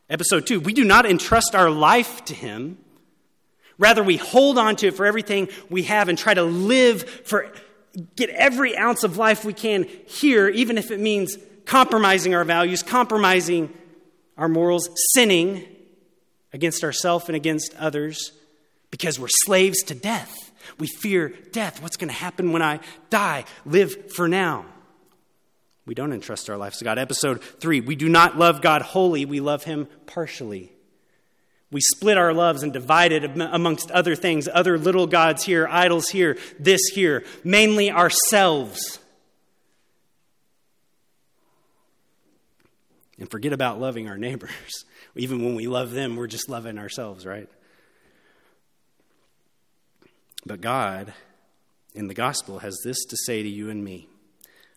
Episode 0.10 0.46
2. 0.46 0.60
We 0.60 0.74
do 0.74 0.84
not 0.84 1.06
entrust 1.06 1.56
our 1.56 1.70
life 1.70 2.24
to 2.26 2.36
him. 2.36 2.78
Rather, 3.78 4.04
we 4.04 4.18
hold 4.18 4.58
on 4.58 4.76
to 4.78 4.88
it 4.88 4.94
for 4.94 5.06
everything 5.06 5.50
we 5.70 5.84
have 5.84 6.08
and 6.08 6.18
try 6.18 6.34
to 6.34 6.44
live 6.44 7.04
for 7.04 7.52
get 8.16 8.30
every 8.30 8.78
ounce 8.78 9.04
of 9.04 9.18
life 9.18 9.46
we 9.46 9.54
can 9.54 9.88
here, 10.06 10.48
even 10.50 10.78
if 10.78 10.92
it 10.92 11.00
means 11.00 11.38
compromising 11.66 12.36
our 12.36 12.44
values, 12.44 12.84
compromising 12.84 13.74
our 14.38 14.48
morals, 14.48 14.90
sinning 15.14 15.66
against 16.52 16.84
ourselves 16.84 17.26
and 17.28 17.36
against 17.36 17.76
others, 17.78 18.32
because 18.94 19.20
we're 19.20 19.26
slaves 19.28 19.82
to 19.82 19.96
death. 19.96 20.52
We 20.78 20.86
fear 20.86 21.34
death. 21.52 21.82
What's 21.82 21.98
going 21.98 22.10
to 22.10 22.14
happen 22.14 22.52
when 22.52 22.62
I 22.62 22.80
die? 23.10 23.46
Live 23.66 24.14
for 24.14 24.28
now. 24.28 24.66
We 25.88 25.96
don't 25.96 26.14
entrust 26.14 26.48
our 26.48 26.58
lives 26.58 26.78
to 26.78 26.84
God. 26.84 27.00
Episode 27.00 27.42
three, 27.42 27.82
we 27.82 27.96
do 27.96 28.08
not 28.08 28.38
love 28.38 28.62
God 28.62 28.84
wholly, 28.84 29.26
we 29.26 29.40
love 29.40 29.64
Him 29.64 29.88
partially. 30.06 30.72
We 31.72 31.82
split 31.82 32.20
our 32.20 32.36
loves 32.36 32.62
and 32.62 32.72
divide 32.72 33.12
it 33.12 33.24
amongst 33.24 33.90
other 33.90 34.16
things, 34.16 34.48
other 34.54 34.78
little 34.78 35.08
gods 35.08 35.44
here, 35.44 35.68
idols 35.68 36.10
here, 36.10 36.38
this 36.60 36.82
here, 36.94 37.24
mainly 37.44 37.90
ourselves. 37.90 39.00
And 43.18 43.28
forget 43.32 43.54
about 43.54 43.82
loving 43.82 44.08
our 44.08 44.20
neighbors. 44.20 44.86
Even 45.16 45.44
when 45.44 45.56
we 45.56 45.66
love 45.66 45.94
them, 45.94 46.16
we're 46.16 46.28
just 46.28 46.48
loving 46.48 46.78
ourselves, 46.78 47.26
right? 47.26 47.50
But 50.46 50.62
God, 50.62 51.14
in 51.94 52.08
the 52.08 52.14
gospel, 52.14 52.60
has 52.60 52.80
this 52.84 53.04
to 53.06 53.18
say 53.26 53.44
to 53.44 53.50
you 53.50 53.70
and 53.70 53.84
me 53.84 54.08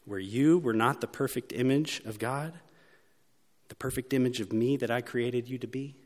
where 0.05 0.21
you 0.21 0.59
were 0.59 0.73
not 0.73 1.01
the 1.01 1.07
perfect 1.07 1.53
image 1.53 2.01
of 2.05 2.19
God, 2.19 2.55
the 3.69 3.75
perfect 3.75 4.13
image 4.13 4.41
of 4.41 4.53
me 4.53 4.77
that 4.77 4.91
I 4.91 5.01
created 5.01 5.49
you 5.49 5.59
to 5.59 5.67
be 5.67 5.97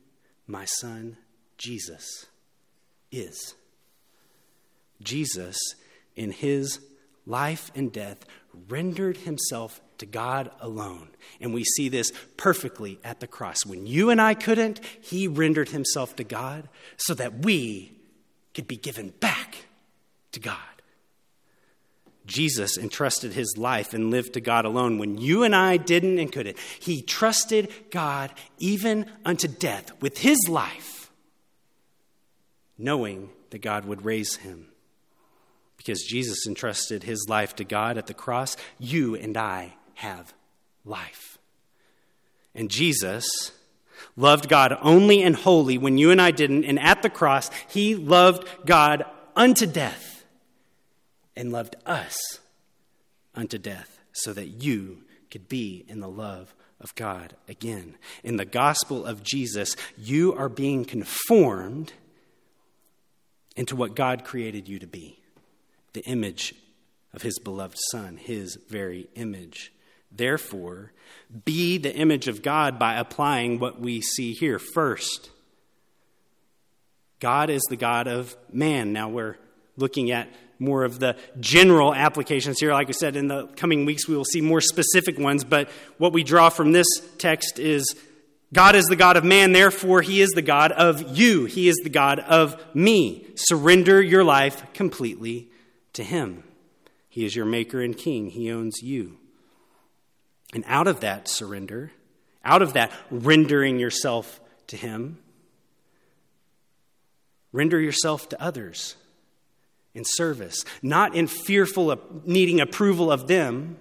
my 0.46 0.64
son 0.64 1.16
Jesus 1.58 2.26
is. 3.12 3.54
Jesus, 5.02 5.58
in 6.16 6.32
his 6.32 6.80
life 7.26 7.70
and 7.74 7.92
death, 7.92 8.24
rendered 8.68 9.18
himself 9.18 9.80
to 9.98 10.06
God 10.06 10.50
alone. 10.60 11.10
And 11.40 11.52
we 11.52 11.64
see 11.64 11.88
this 11.88 12.12
perfectly 12.36 12.98
at 13.04 13.20
the 13.20 13.26
cross. 13.26 13.64
When 13.66 13.86
you 13.86 14.10
and 14.10 14.20
I 14.20 14.34
couldn't, 14.34 14.80
he 15.00 15.28
rendered 15.28 15.68
himself 15.68 16.16
to 16.16 16.24
God 16.24 16.68
so 16.96 17.14
that 17.14 17.44
we 17.44 17.92
could 18.54 18.66
be 18.66 18.76
given 18.76 19.10
back 19.20 19.56
to 20.32 20.40
God. 20.40 20.56
Jesus 22.26 22.78
entrusted 22.78 23.32
his 23.32 23.56
life 23.56 23.92
and 23.92 24.10
lived 24.10 24.34
to 24.34 24.40
God 24.40 24.64
alone 24.64 24.98
when 24.98 25.18
you 25.18 25.42
and 25.42 25.54
I 25.54 25.76
didn't 25.76 26.18
and 26.18 26.30
couldn't. 26.30 26.58
He 26.78 27.02
trusted 27.02 27.72
God 27.90 28.32
even 28.58 29.10
unto 29.24 29.48
death 29.48 29.90
with 30.00 30.18
his 30.18 30.38
life, 30.48 31.10
knowing 32.78 33.30
that 33.50 33.62
God 33.62 33.84
would 33.84 34.04
raise 34.04 34.36
him. 34.36 34.68
Because 35.76 36.02
Jesus 36.04 36.46
entrusted 36.46 37.02
his 37.02 37.26
life 37.28 37.56
to 37.56 37.64
God 37.64 37.98
at 37.98 38.06
the 38.06 38.14
cross, 38.14 38.56
you 38.78 39.16
and 39.16 39.36
I 39.36 39.74
have 39.94 40.32
life. 40.84 41.38
And 42.54 42.70
Jesus 42.70 43.50
loved 44.16 44.48
God 44.48 44.76
only 44.82 45.22
and 45.22 45.36
wholly 45.36 45.78
when 45.78 45.98
you 45.98 46.10
and 46.10 46.20
I 46.20 46.30
didn't, 46.30 46.64
and 46.64 46.78
at 46.78 47.02
the 47.02 47.10
cross, 47.10 47.50
he 47.68 47.94
loved 47.94 48.48
God 48.64 49.04
unto 49.36 49.66
death 49.66 50.24
and 51.36 51.52
loved 51.52 51.76
us 51.86 52.16
unto 53.34 53.58
death 53.58 53.98
so 54.12 54.32
that 54.32 54.48
you 54.48 55.04
could 55.30 55.48
be 55.48 55.84
in 55.88 56.00
the 56.00 56.08
love 56.08 56.54
of 56.80 56.94
God 56.94 57.36
again. 57.48 57.96
In 58.24 58.36
the 58.36 58.44
gospel 58.44 59.04
of 59.04 59.22
Jesus, 59.22 59.76
you 59.96 60.34
are 60.34 60.48
being 60.48 60.84
conformed 60.84 61.92
into 63.56 63.76
what 63.76 63.94
God 63.94 64.24
created 64.24 64.68
you 64.68 64.78
to 64.78 64.86
be 64.86 65.18
the 65.92 66.04
image 66.04 66.54
of 67.12 67.22
his 67.22 67.38
beloved 67.38 67.76
Son, 67.90 68.16
his 68.16 68.56
very 68.68 69.08
image. 69.16 69.72
Therefore, 70.10 70.92
be 71.44 71.78
the 71.78 71.94
image 71.94 72.28
of 72.28 72.42
God 72.42 72.78
by 72.78 72.94
applying 72.94 73.58
what 73.58 73.80
we 73.80 74.00
see 74.00 74.32
here. 74.32 74.58
First, 74.58 75.30
God 77.20 77.50
is 77.50 77.62
the 77.68 77.76
God 77.76 78.08
of 78.08 78.36
man. 78.52 78.92
Now 78.92 79.08
we're 79.08 79.36
looking 79.76 80.10
at 80.10 80.28
more 80.58 80.84
of 80.84 80.98
the 80.98 81.16
general 81.38 81.94
applications 81.94 82.58
here. 82.58 82.72
Like 82.72 82.88
I 82.88 82.92
said, 82.92 83.16
in 83.16 83.28
the 83.28 83.46
coming 83.48 83.86
weeks, 83.86 84.08
we 84.08 84.16
will 84.16 84.24
see 84.24 84.40
more 84.40 84.60
specific 84.60 85.18
ones. 85.18 85.44
But 85.44 85.70
what 85.98 86.12
we 86.12 86.24
draw 86.24 86.50
from 86.50 86.72
this 86.72 86.86
text 87.18 87.58
is 87.58 87.94
God 88.52 88.74
is 88.74 88.86
the 88.86 88.96
God 88.96 89.16
of 89.16 89.24
man, 89.24 89.52
therefore, 89.52 90.02
He 90.02 90.20
is 90.20 90.30
the 90.30 90.42
God 90.42 90.72
of 90.72 91.16
you. 91.16 91.44
He 91.44 91.68
is 91.68 91.76
the 91.84 91.90
God 91.90 92.18
of 92.18 92.60
me. 92.74 93.26
Surrender 93.36 94.02
your 94.02 94.24
life 94.24 94.64
completely 94.74 95.48
to 95.92 96.02
Him. 96.02 96.42
He 97.08 97.24
is 97.24 97.36
your 97.36 97.46
maker 97.46 97.80
and 97.80 97.96
king, 97.96 98.30
He 98.30 98.50
owns 98.50 98.82
you. 98.82 99.19
And 100.52 100.64
out 100.66 100.88
of 100.88 101.00
that 101.00 101.28
surrender, 101.28 101.92
out 102.44 102.62
of 102.62 102.72
that 102.72 102.92
rendering 103.10 103.78
yourself 103.78 104.40
to 104.68 104.76
Him, 104.76 105.18
render 107.52 107.80
yourself 107.80 108.28
to 108.30 108.42
others 108.42 108.96
in 109.94 110.04
service, 110.04 110.64
not 110.82 111.14
in 111.14 111.26
fearful 111.26 111.90
of 111.90 112.26
needing 112.26 112.60
approval 112.60 113.10
of 113.10 113.26
them, 113.26 113.76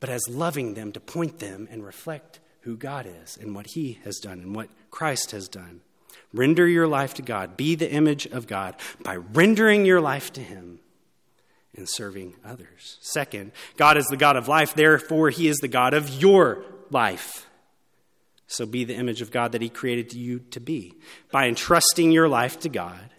but 0.00 0.10
as 0.10 0.28
loving 0.28 0.74
them 0.74 0.92
to 0.92 1.00
point 1.00 1.38
them 1.38 1.66
and 1.70 1.84
reflect 1.84 2.40
who 2.60 2.76
God 2.76 3.06
is 3.06 3.38
and 3.40 3.54
what 3.54 3.68
He 3.68 3.98
has 4.04 4.18
done 4.18 4.40
and 4.40 4.54
what 4.54 4.68
Christ 4.90 5.30
has 5.30 5.48
done. 5.48 5.80
Render 6.32 6.66
your 6.66 6.86
life 6.86 7.14
to 7.14 7.22
God. 7.22 7.56
Be 7.56 7.74
the 7.74 7.90
image 7.90 8.26
of 8.26 8.46
God 8.46 8.76
by 9.02 9.16
rendering 9.16 9.86
your 9.86 10.00
life 10.00 10.32
to 10.34 10.40
Him 10.40 10.80
and 11.76 11.88
serving 11.88 12.34
others. 12.44 12.98
Second, 13.00 13.52
God 13.76 13.96
is 13.96 14.06
the 14.06 14.16
God 14.16 14.36
of 14.36 14.48
life, 14.48 14.74
therefore, 14.74 15.30
He 15.30 15.48
is 15.48 15.58
the 15.58 15.68
God 15.68 15.94
of 15.94 16.08
your 16.22 16.64
life. 16.90 17.46
So 18.46 18.64
be 18.64 18.84
the 18.84 18.94
image 18.94 19.20
of 19.20 19.30
God 19.30 19.52
that 19.52 19.62
He 19.62 19.68
created 19.68 20.12
you 20.12 20.40
to 20.50 20.60
be 20.60 20.94
by 21.30 21.48
entrusting 21.48 22.12
your 22.12 22.28
life 22.28 22.60
to 22.60 22.68
God 22.68 23.10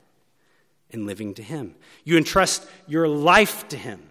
and 0.92 1.06
living 1.06 1.34
to 1.36 1.44
Him. 1.44 1.76
You 2.04 2.18
entrust 2.18 2.68
your 2.88 3.08
life 3.08 3.68
to 3.70 3.78
Him, 3.78 4.10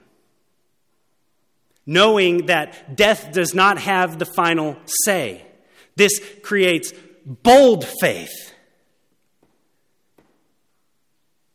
knowing 1.86 2.46
that 2.46 2.96
death 2.96 3.32
does 3.32 3.54
not 3.54 3.78
have 3.78 4.18
the 4.18 4.26
final 4.26 4.76
say. 5.04 5.44
This 5.96 6.20
creates 6.42 6.92
bold 7.24 7.86
faith 8.00 8.52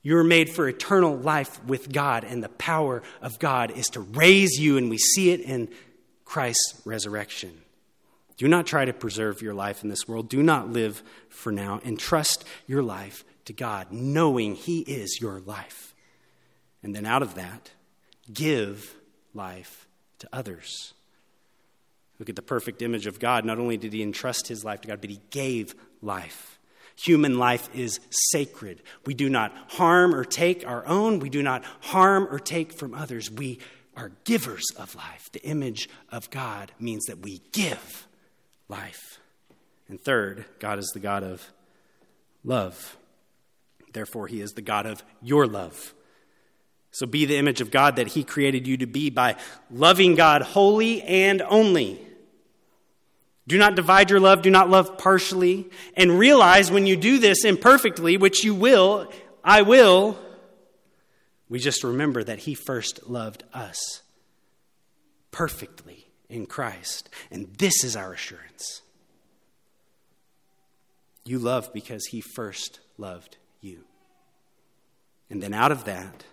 you 0.03 0.17
are 0.17 0.23
made 0.23 0.49
for 0.49 0.67
eternal 0.67 1.15
life 1.15 1.63
with 1.65 1.91
God, 1.91 2.23
and 2.23 2.43
the 2.43 2.49
power 2.49 3.03
of 3.21 3.39
God 3.39 3.71
is 3.71 3.85
to 3.87 3.99
raise 3.99 4.59
you, 4.59 4.77
and 4.77 4.89
we 4.89 4.97
see 4.97 5.31
it 5.31 5.41
in 5.41 5.69
Christ's 6.25 6.81
resurrection. 6.85 7.61
Do 8.37 8.47
not 8.47 8.65
try 8.65 8.85
to 8.85 8.93
preserve 8.93 9.43
your 9.43 9.53
life 9.53 9.83
in 9.83 9.89
this 9.89 10.07
world. 10.07 10.27
Do 10.27 10.41
not 10.41 10.69
live 10.69 11.03
for 11.29 11.51
now, 11.51 11.79
and 11.83 11.99
trust 11.99 12.43
your 12.65 12.81
life 12.81 13.23
to 13.45 13.53
God, 13.53 13.91
knowing 13.91 14.55
He 14.55 14.79
is 14.79 15.19
your 15.21 15.39
life. 15.41 15.93
And 16.81 16.95
then 16.95 17.05
out 17.05 17.21
of 17.21 17.35
that, 17.35 17.69
give 18.33 18.95
life 19.35 19.87
to 20.19 20.29
others. 20.33 20.93
Look 22.17 22.29
at 22.29 22.35
the 22.35 22.41
perfect 22.41 22.81
image 22.81 23.05
of 23.05 23.19
God. 23.19 23.45
Not 23.45 23.59
only 23.59 23.77
did 23.77 23.93
He 23.93 24.01
entrust 24.01 24.47
His 24.47 24.65
life 24.65 24.81
to 24.81 24.87
God, 24.87 25.01
but 25.01 25.09
He 25.11 25.21
gave 25.29 25.75
life. 26.01 26.59
Human 26.95 27.37
life 27.37 27.69
is 27.73 27.99
sacred. 28.09 28.81
We 29.05 29.13
do 29.13 29.29
not 29.29 29.53
harm 29.69 30.13
or 30.13 30.23
take 30.23 30.67
our 30.67 30.85
own. 30.85 31.19
We 31.19 31.29
do 31.29 31.41
not 31.41 31.63
harm 31.81 32.27
or 32.29 32.39
take 32.39 32.73
from 32.73 32.93
others. 32.93 33.31
We 33.31 33.59
are 33.95 34.11
givers 34.23 34.65
of 34.77 34.95
life. 34.95 35.29
The 35.31 35.43
image 35.43 35.89
of 36.11 36.29
God 36.29 36.71
means 36.79 37.05
that 37.05 37.19
we 37.19 37.41
give 37.51 38.07
life. 38.69 39.19
And 39.87 39.99
third, 39.99 40.45
God 40.59 40.79
is 40.79 40.91
the 40.93 40.99
God 40.99 41.23
of 41.23 41.51
love. 42.43 42.97
Therefore, 43.93 44.27
He 44.27 44.41
is 44.41 44.53
the 44.53 44.61
God 44.61 44.85
of 44.85 45.03
your 45.21 45.45
love. 45.47 45.93
So 46.91 47.05
be 47.05 47.25
the 47.25 47.37
image 47.37 47.61
of 47.61 47.71
God 47.71 47.95
that 47.95 48.07
He 48.07 48.23
created 48.23 48.67
you 48.67 48.77
to 48.77 48.85
be 48.85 49.09
by 49.09 49.37
loving 49.69 50.15
God 50.15 50.41
wholly 50.41 51.01
and 51.03 51.41
only 51.41 52.05
do 53.47 53.57
not 53.57 53.75
divide 53.75 54.09
your 54.09 54.19
love, 54.19 54.41
do 54.41 54.51
not 54.51 54.69
love 54.69 54.97
partially. 54.97 55.69
And 55.95 56.17
realize 56.17 56.71
when 56.71 56.85
you 56.85 56.95
do 56.95 57.17
this 57.17 57.43
imperfectly, 57.43 58.17
which 58.17 58.43
you 58.43 58.53
will, 58.53 59.11
I 59.43 59.63
will, 59.63 60.17
we 61.49 61.59
just 61.59 61.83
remember 61.83 62.23
that 62.23 62.39
He 62.39 62.53
first 62.53 63.09
loved 63.09 63.43
us 63.53 64.03
perfectly 65.31 66.07
in 66.29 66.45
Christ. 66.45 67.09
And 67.29 67.53
this 67.57 67.83
is 67.83 67.95
our 67.95 68.13
assurance. 68.13 68.81
You 71.25 71.39
love 71.39 71.73
because 71.73 72.05
He 72.07 72.21
first 72.21 72.79
loved 72.97 73.37
you. 73.59 73.83
And 75.29 75.41
then 75.41 75.53
out 75.53 75.71
of 75.71 75.85
that, 75.85 76.25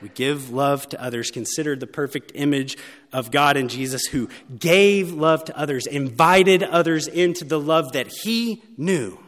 we 0.00 0.08
give 0.10 0.50
love 0.50 0.88
to 0.90 1.02
others, 1.02 1.30
considered 1.30 1.80
the 1.80 1.86
perfect 1.86 2.32
image 2.34 2.76
of 3.12 3.30
God 3.30 3.56
in 3.56 3.68
Jesus, 3.68 4.06
who 4.06 4.28
gave 4.58 5.12
love 5.12 5.44
to 5.46 5.58
others, 5.58 5.86
invited 5.86 6.62
others 6.62 7.06
into 7.06 7.44
the 7.44 7.60
love 7.60 7.92
that 7.92 8.08
he 8.22 8.62
knew. 8.76 9.18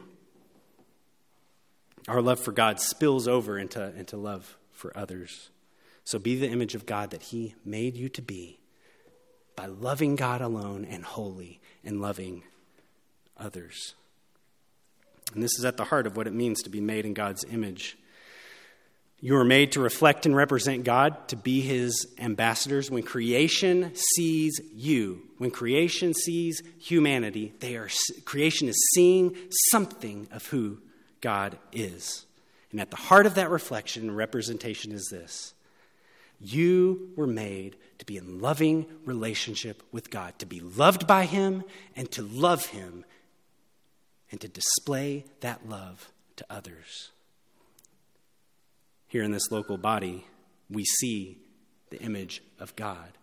Our 2.08 2.22
love 2.22 2.40
for 2.40 2.52
God 2.52 2.80
spills 2.80 3.28
over 3.28 3.58
into, 3.58 3.94
into 3.96 4.16
love 4.16 4.56
for 4.72 4.96
others. 4.96 5.50
So 6.04 6.18
be 6.18 6.36
the 6.36 6.48
image 6.48 6.74
of 6.74 6.86
God 6.86 7.10
that 7.10 7.22
he 7.24 7.54
made 7.64 7.96
you 7.96 8.08
to 8.10 8.22
be 8.22 8.58
by 9.54 9.66
loving 9.66 10.16
God 10.16 10.40
alone 10.40 10.84
and 10.84 11.04
wholly 11.04 11.60
and 11.84 12.00
loving 12.00 12.42
others. 13.36 13.94
And 15.34 15.42
this 15.42 15.56
is 15.58 15.64
at 15.64 15.76
the 15.76 15.84
heart 15.84 16.06
of 16.06 16.16
what 16.16 16.26
it 16.26 16.34
means 16.34 16.62
to 16.62 16.70
be 16.70 16.80
made 16.80 17.04
in 17.04 17.14
God's 17.14 17.44
image. 17.44 17.96
You 19.22 19.36
are 19.36 19.44
made 19.44 19.72
to 19.72 19.80
reflect 19.80 20.24
and 20.24 20.34
represent 20.34 20.84
God, 20.84 21.28
to 21.28 21.36
be 21.36 21.60
his 21.60 22.06
ambassadors. 22.18 22.90
When 22.90 23.02
creation 23.02 23.92
sees 23.94 24.58
you, 24.74 25.20
when 25.36 25.50
creation 25.50 26.14
sees 26.14 26.62
humanity, 26.78 27.52
they 27.60 27.76
are, 27.76 27.88
creation 28.24 28.68
is 28.68 28.90
seeing 28.94 29.36
something 29.70 30.26
of 30.32 30.46
who 30.46 30.80
God 31.20 31.58
is. 31.70 32.24
And 32.70 32.80
at 32.80 32.90
the 32.90 32.96
heart 32.96 33.26
of 33.26 33.34
that 33.34 33.50
reflection 33.50 34.08
and 34.08 34.16
representation 34.16 34.92
is 34.92 35.08
this 35.10 35.52
you 36.42 37.10
were 37.16 37.26
made 37.26 37.76
to 37.98 38.06
be 38.06 38.16
in 38.16 38.40
loving 38.40 38.86
relationship 39.04 39.82
with 39.92 40.08
God, 40.08 40.38
to 40.38 40.46
be 40.46 40.60
loved 40.60 41.06
by 41.06 41.26
him 41.26 41.64
and 41.94 42.10
to 42.12 42.22
love 42.22 42.66
him 42.66 43.04
and 44.30 44.40
to 44.40 44.48
display 44.48 45.26
that 45.40 45.68
love 45.68 46.10
to 46.36 46.46
others 46.48 47.10
here 49.10 49.24
in 49.24 49.32
this 49.32 49.50
local 49.50 49.76
body, 49.76 50.24
we 50.70 50.84
see 50.84 51.36
the 51.90 52.00
image 52.00 52.42
of 52.60 52.74
God. 52.76 53.18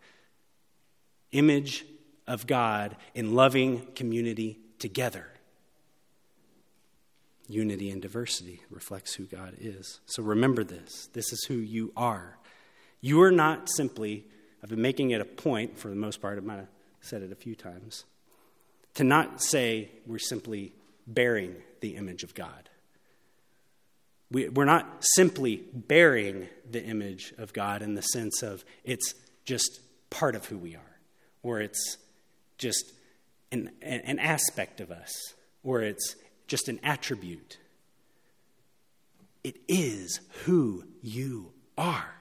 Image 1.31 1.85
of 2.27 2.45
God 2.45 2.97
in 3.15 3.33
loving 3.33 3.87
community 3.95 4.59
together. 4.79 5.25
Unity 7.47 7.89
and 7.89 8.01
diversity 8.01 8.61
reflects 8.69 9.13
who 9.15 9.23
God 9.23 9.55
is. 9.61 10.01
So 10.05 10.21
remember 10.21 10.65
this. 10.65 11.07
This 11.13 11.31
is 11.31 11.45
who 11.45 11.53
you 11.53 11.93
are. 11.95 12.37
You 12.99 13.21
are 13.21 13.31
not 13.31 13.69
simply, 13.69 14.25
I've 14.61 14.69
been 14.69 14.81
making 14.81 15.11
it 15.11 15.21
a 15.21 15.25
point 15.25 15.79
for 15.79 15.87
the 15.87 15.95
most 15.95 16.21
part, 16.21 16.37
I 16.37 16.41
might 16.41 16.57
have 16.57 16.67
said 16.99 17.21
it 17.21 17.31
a 17.31 17.35
few 17.35 17.55
times, 17.55 18.03
to 18.95 19.05
not 19.05 19.41
say 19.41 19.89
we're 20.05 20.19
simply 20.19 20.73
bearing 21.07 21.55
the 21.79 21.95
image 21.95 22.23
of 22.23 22.35
God. 22.35 22.69
We, 24.29 24.49
we're 24.49 24.65
not 24.65 25.03
simply 25.15 25.63
bearing 25.73 26.47
the 26.69 26.83
image 26.83 27.33
of 27.37 27.53
God 27.53 27.81
in 27.81 27.95
the 27.95 28.01
sense 28.01 28.43
of 28.43 28.65
it's 28.83 29.13
just 29.45 29.79
part 30.09 30.35
of 30.35 30.45
who 30.45 30.57
we 30.57 30.75
are, 30.75 30.99
or 31.43 31.61
it's 31.61 31.97
just 32.57 32.91
an, 33.51 33.71
an 33.81 34.19
aspect 34.19 34.81
of 34.81 34.91
us, 34.91 35.13
or 35.63 35.81
it's 35.81 36.15
just 36.47 36.67
an 36.67 36.79
attribute. 36.83 37.57
It 39.43 39.57
is 39.67 40.19
who 40.43 40.83
you 41.01 41.53
are. 41.77 42.15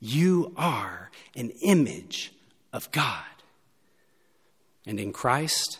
You 0.00 0.52
are 0.56 1.10
an 1.36 1.50
image 1.62 2.32
of 2.72 2.90
God. 2.90 3.24
And 4.84 4.98
in 4.98 5.12
Christ, 5.12 5.78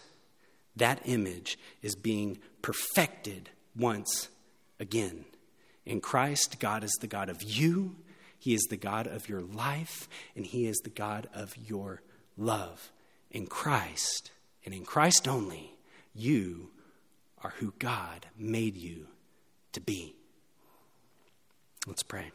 that 0.77 1.01
image 1.05 1.59
is 1.83 1.97
being 1.97 2.39
perfected 2.63 3.51
once 3.77 4.29
again. 4.79 5.25
In 5.85 6.01
Christ, 6.01 6.61
God 6.61 6.85
is 6.85 6.97
the 7.01 7.07
God 7.07 7.29
of 7.29 7.43
you, 7.43 7.97
He 8.39 8.55
is 8.55 8.63
the 8.71 8.77
God 8.77 9.07
of 9.07 9.29
your 9.29 9.41
life, 9.41 10.09
and 10.37 10.47
He 10.47 10.67
is 10.67 10.79
the 10.79 10.91
God 10.91 11.29
of 11.35 11.57
your 11.57 12.03
love. 12.37 12.93
In 13.31 13.47
Christ, 13.47 14.31
and 14.65 14.75
in 14.75 14.85
Christ 14.85 15.27
only, 15.27 15.75
you 16.15 16.71
are 17.43 17.55
who 17.59 17.73
God 17.79 18.27
made 18.39 18.77
you 18.77 19.09
to 19.73 19.81
be. 19.81 20.15
Let's 21.87 22.03
pray. 22.03 22.31